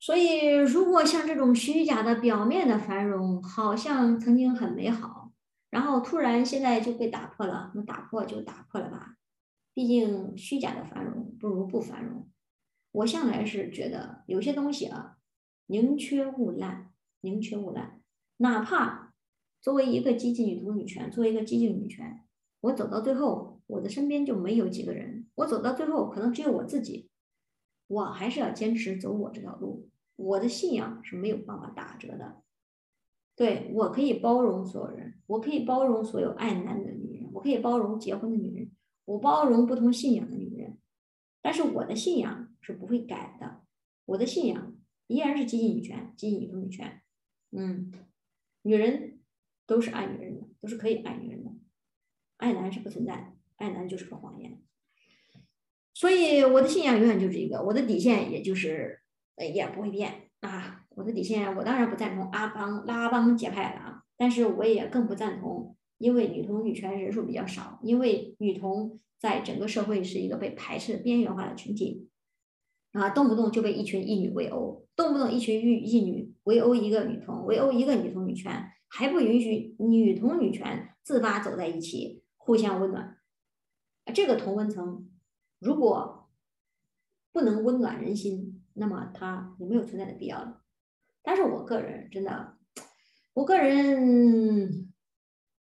[0.00, 5.32] 所以，如果像这种虚假的表面的繁荣，好像曾经很美好，
[5.70, 9.16] 然后突然现在就被打破了，那打破就打破了吧。
[9.74, 12.30] 毕竟虚假的繁荣不如不繁荣。
[12.92, 15.18] 我向来是觉得有些东西啊，
[15.66, 16.90] 宁缺毋滥，
[17.20, 18.00] 宁缺毋滥。
[18.38, 19.12] 哪怕
[19.60, 22.24] 作为一个激进女同女权，作为一个激进女权，
[22.60, 25.28] 我走到最后，我的身边就没有几个人。
[25.36, 27.08] 我走到最后，可能只有我自己。
[27.86, 29.88] 我还是要坚持走我这条路。
[30.16, 32.42] 我的信仰是没有办法打折的。
[33.36, 38.72] 对我可以包容所有人，我可以包容所有爱男的女人，我可以包容结婚的女人。
[39.04, 40.76] 我包容不同信仰的女人，
[41.40, 43.62] 但是我的信仰是不会改的。
[44.06, 47.00] 我的信仰依然是激进女权，激进女同女权。
[47.52, 47.92] 嗯，
[48.62, 49.20] 女人
[49.66, 51.52] 都是爱女人的，都是可以爱女人的。
[52.38, 54.60] 爱男是不存在的，爱男就是个谎言。
[55.92, 59.00] 所以我的信仰永远就是一个，我的底线也就是
[59.36, 60.86] 呃也不会变啊。
[60.96, 65.76] 我的底线，我当然不赞同阿邦拉阿邦结派的啊，但是我也更不赞同。
[65.98, 72.08] 因为女同女权人数比较少，因为女同在整个社会是一个被排斥边缘化的群体，
[72.92, 83.17] 啊，动不动就被一群异女围殴，动不动一群异异女围殴一个女同，围殴一个女同女权，还不允许女同女权自发走在一起，互相温暖。
[84.12, 85.08] 这个同温层
[85.58, 86.30] 如果
[87.32, 90.62] 不能温暖人心，那么它也没有存在的必要了。
[91.22, 92.56] 但是我个人真的，
[93.34, 94.86] 我个人。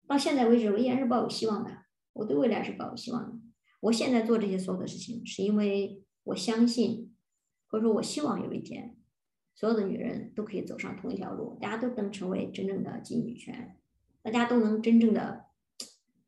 [0.08, 1.70] 到现在为止，我依然是抱有希望的。
[2.14, 3.38] 我对未来是抱有希望的。
[3.80, 7.14] 我现在做这些所有的事情，是因为我相信，
[7.68, 8.98] 或者说我希望有一天，
[9.54, 13.78] 所有的女人都可以走上同一条路，大家都能成为真正的进女权，
[14.24, 15.46] 大家都能真正的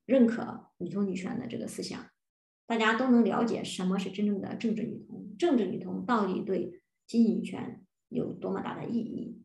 [0.05, 2.09] 认可女同女权的这个思想，
[2.65, 9.41] 大家都能了解什么是真正的政治女同，政治女同到底对经济女权有多么大的意义，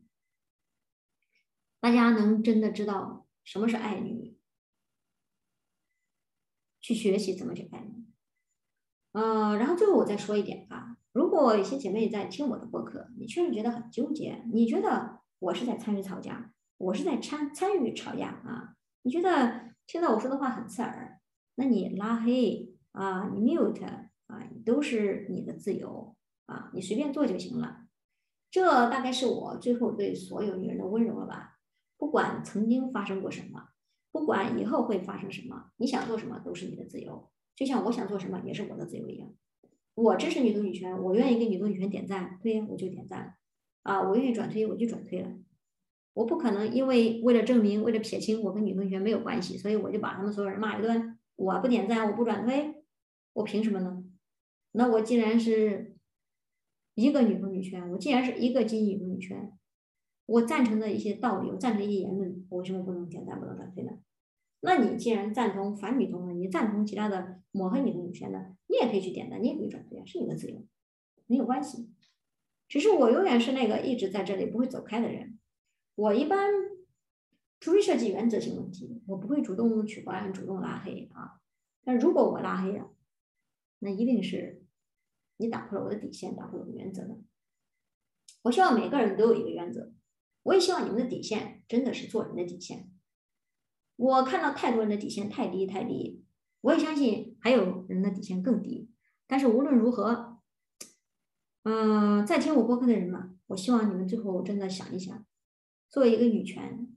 [1.81, 3.25] 大家能真的知道。
[3.45, 4.37] 什么是爱女？
[6.81, 8.05] 去学习怎么去爱女。
[9.13, 18.75] 呃，然后最后我再说一点啊，如果有些姐妹在听我的播客，你确实觉得很纠结，你觉得我是在参与吵架，我是在参参与吵架啊？
[19.03, 21.21] 你觉得听到我说的话很刺耳，
[21.57, 23.85] 那你拉黑啊，你 mute
[24.27, 26.15] 啊，都是你的自由
[26.47, 27.83] 啊，你随便做就行了。
[28.51, 31.59] 这大概是我最后对所有女人的温柔了吧？
[31.99, 33.71] 不管曾经发生过什么，
[34.13, 39.33] 不管以后会发生什么，你想做什么都是你的自由，就像我想做什么也是我的自由一样。
[39.95, 43.37] 我支持女同女权，我愿意给女同女权点赞，对呀，我就点赞
[43.83, 45.33] 啊，我愿意转推我就转推了。
[46.13, 51.16] 我不可能因为为了证明，为了撇清我跟女同学没有关系，所以我就把他们所有人骂一顿。
[51.37, 52.83] 我不点赞，我不转推，
[53.35, 54.05] 我凭什么呢？
[54.73, 55.95] 那我既然是。
[56.99, 59.53] 一个女同女权，我既然是一个基女同女权，
[60.25, 63.99] 我赞成的一些道理，我赞成一些言论，我为什么不能点赞不能转推呢？
[64.61, 70.65] 那你既然赞同反女同的，你赞同其他的抹黑女同女权的，你也可以去点赞，你也可以转推啊，是你的自由，
[71.27, 71.91] 没有关系。
[72.67, 75.39] 只是我永远是那个一直在这里不会走开的人。
[75.97, 76.51] 我一般
[77.61, 81.41] 除非涉及原则性问题，我不会主动取关、主动拉黑啊。
[81.85, 82.91] 但如果我拉黑了，
[83.79, 84.63] 那一定是。
[85.39, 87.19] 你打破了我的底线，打破了我的原则的。
[88.41, 89.93] 我希望每个人都有一个原则，
[90.45, 92.91] 我也希望你们的底线真的是做人的底线。
[93.97, 96.25] 我看到太多人的底线太低太低，
[96.63, 98.91] 我也相信还有人的底线更低。
[99.27, 100.39] 但是无论如何，
[101.65, 105.27] 嗯，在听我播客的人们，我希望你们最后真的想一想，
[105.91, 106.96] 作为一个女权，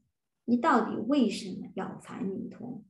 [0.49, 2.83] 你到底为什么要反女同？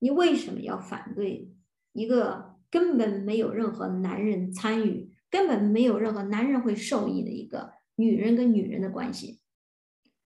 [0.00, 1.52] 你为什么要反对
[1.92, 2.50] 一个？
[2.70, 9.40] 根本没有任何男人参与，根本没有任何男人会受益的一个女人跟女人的关系。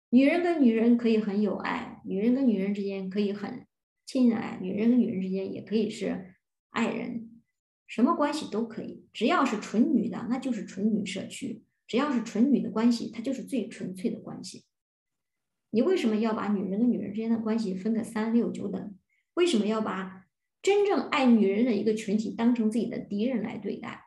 [0.10, 3.68] 女人跟女人可以很有爱，女人跟女人之间可以很
[4.08, 6.34] 亲爱，女人跟女人之间也可以是
[6.72, 7.30] 爱人，
[7.86, 14.64] 什么关系都可以，只要是纯女的，那就是纯女社区；只要是纯女的关系，它就是最纯粹的关系。
[15.72, 18.96] 你为什么要把女人跟女人之间的关系分个三六九等？
[19.34, 20.20] 为什么要把？
[20.64, 24.06] 真正爱女人的一个群体当成自己的敌人来对待，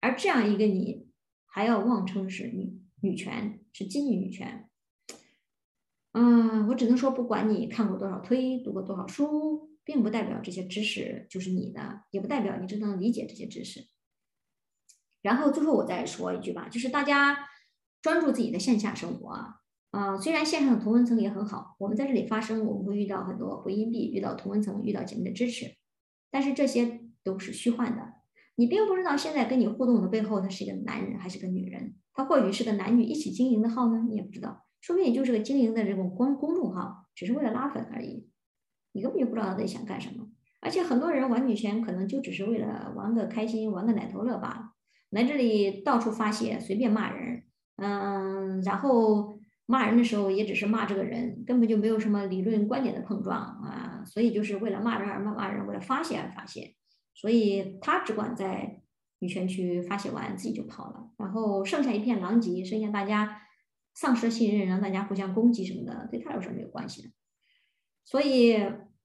[0.00, 1.10] 而这样一个你
[1.44, 4.70] 还要妄称是女女权，是基女女权。
[6.12, 13.86] 嗯，我只能说，不管你看过多少推，读过多少书，并不代表这些知识就是你的，也不代表你真正理解这些知识。
[15.20, 17.36] 然后最后我再说一句吧，就是大家
[18.00, 19.59] 专注自己的线下生活。
[19.90, 25.66] 啊，虽然线上的同文层也很好，我们在这里发声，我们会遇到很多回音壁，遇到同文层，遇到姐妹的支持，
[26.30, 28.14] 但是这些都是虚幻的。
[28.54, 38.28] 你并不知道现在跟你互动的背后，他是一个男人还是个女人，他或许是个男女一起经营的号呢，你也不知道，说不定就是个经营的这种公公众号，只是为了拉粉而已，
[38.92, 40.28] 你根本就不知道他在想干什么。
[40.60, 44.72] 而且很多人玩女权，可能就只是为了玩个开心，玩个奶头乐罢了，
[45.10, 47.42] 来这里到处发泄，随便骂人，
[47.74, 49.39] 嗯，然后。
[49.70, 56.74] 骂人的时候也只是骂这个人，根本就没有什么理论观点的碰撞啊，所以就是为了骂人而骂骂人，为了发泄而发泄，
[57.14, 58.82] 所以他只管在
[59.20, 63.42] 女权区发泄完自己就跑了，然后剩下一片狼藉，剩下大家
[63.94, 67.08] 丧失信任，让大家互相攻击什么的，对他来说没有关系的。
[68.04, 68.58] 所以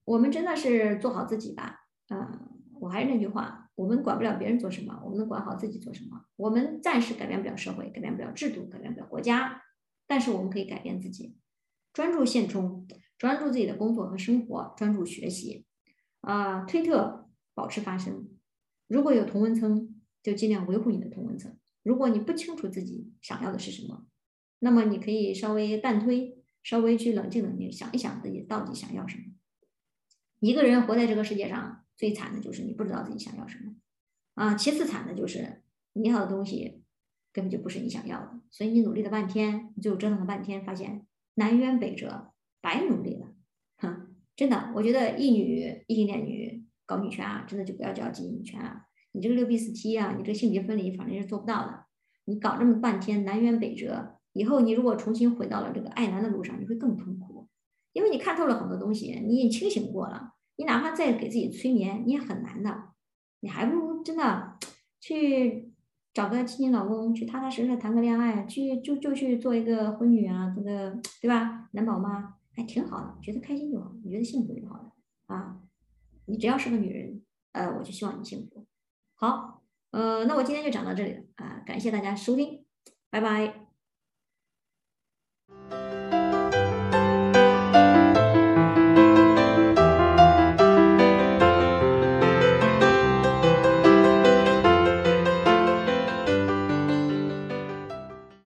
[0.04, 2.40] 我们真的是做好自己吧，嗯，
[2.80, 6.22] 我还是那句话，我们管不了别人做什么，我们能管好自己做什么。
[6.34, 9.62] 我们暂时改变不了社会，改变不了制度，改变不了国家。
[10.06, 11.36] 但是我们可以改变自己，
[11.92, 12.86] 专注现充，
[13.18, 15.64] 专注自己的工作和生活，专注学习。
[16.20, 18.28] 啊，推特保持发声，
[18.88, 21.56] 如果有同文层，就尽量维护你的同文层。
[21.84, 24.06] 如果你不清楚自己想要的是什么，
[24.58, 29.24] 那么你可以稍微淡推，稍微去冷静冷静，想一想自己到底想要什么。
[30.40, 33.76] 一个人活在这个世界上，最惨的就是你不知道自己想要什么。
[34.34, 36.82] 啊，其次惨的就是你要的东西。
[37.36, 42.32] 根本就不是你想要的，所以你努力了半天，你最后折腾了半天，发现南辕北辙，
[42.62, 43.26] 白努力了。
[43.76, 48.86] 哼，真的，我觉得一女异性恋女搞女权啊，真的就不要叫女权啊！
[49.12, 51.84] 你这个六 B 四 T 啊，你这个性别分离，反正是做不到的。
[52.24, 57.48] 你搞这么半天南辕北辙，以后你如果重新回到了这个爱男的路上，你会更痛苦，
[57.92, 60.32] 因为你看透了很多东西，你也清醒过了。
[60.56, 62.92] 你哪怕再给自己催眠，你也很难的。
[63.40, 64.56] 你还不如真的
[64.98, 65.65] 去。
[66.16, 71.68] 找个亲亲老公，去踏踏实实谈个恋爱，去就就去做一个婚女啊，这个对吧？
[71.72, 74.92] 男宝妈还挺好的，觉得开心就好，你觉得幸福就好了
[75.26, 75.60] 啊。
[76.24, 77.20] 你只要是个女人，
[77.52, 78.64] 呃，我就希望你幸福。
[79.14, 82.64] 好，呃，那我今天就讲到这里了啊，感谢大家收听，
[83.10, 83.65] 拜拜。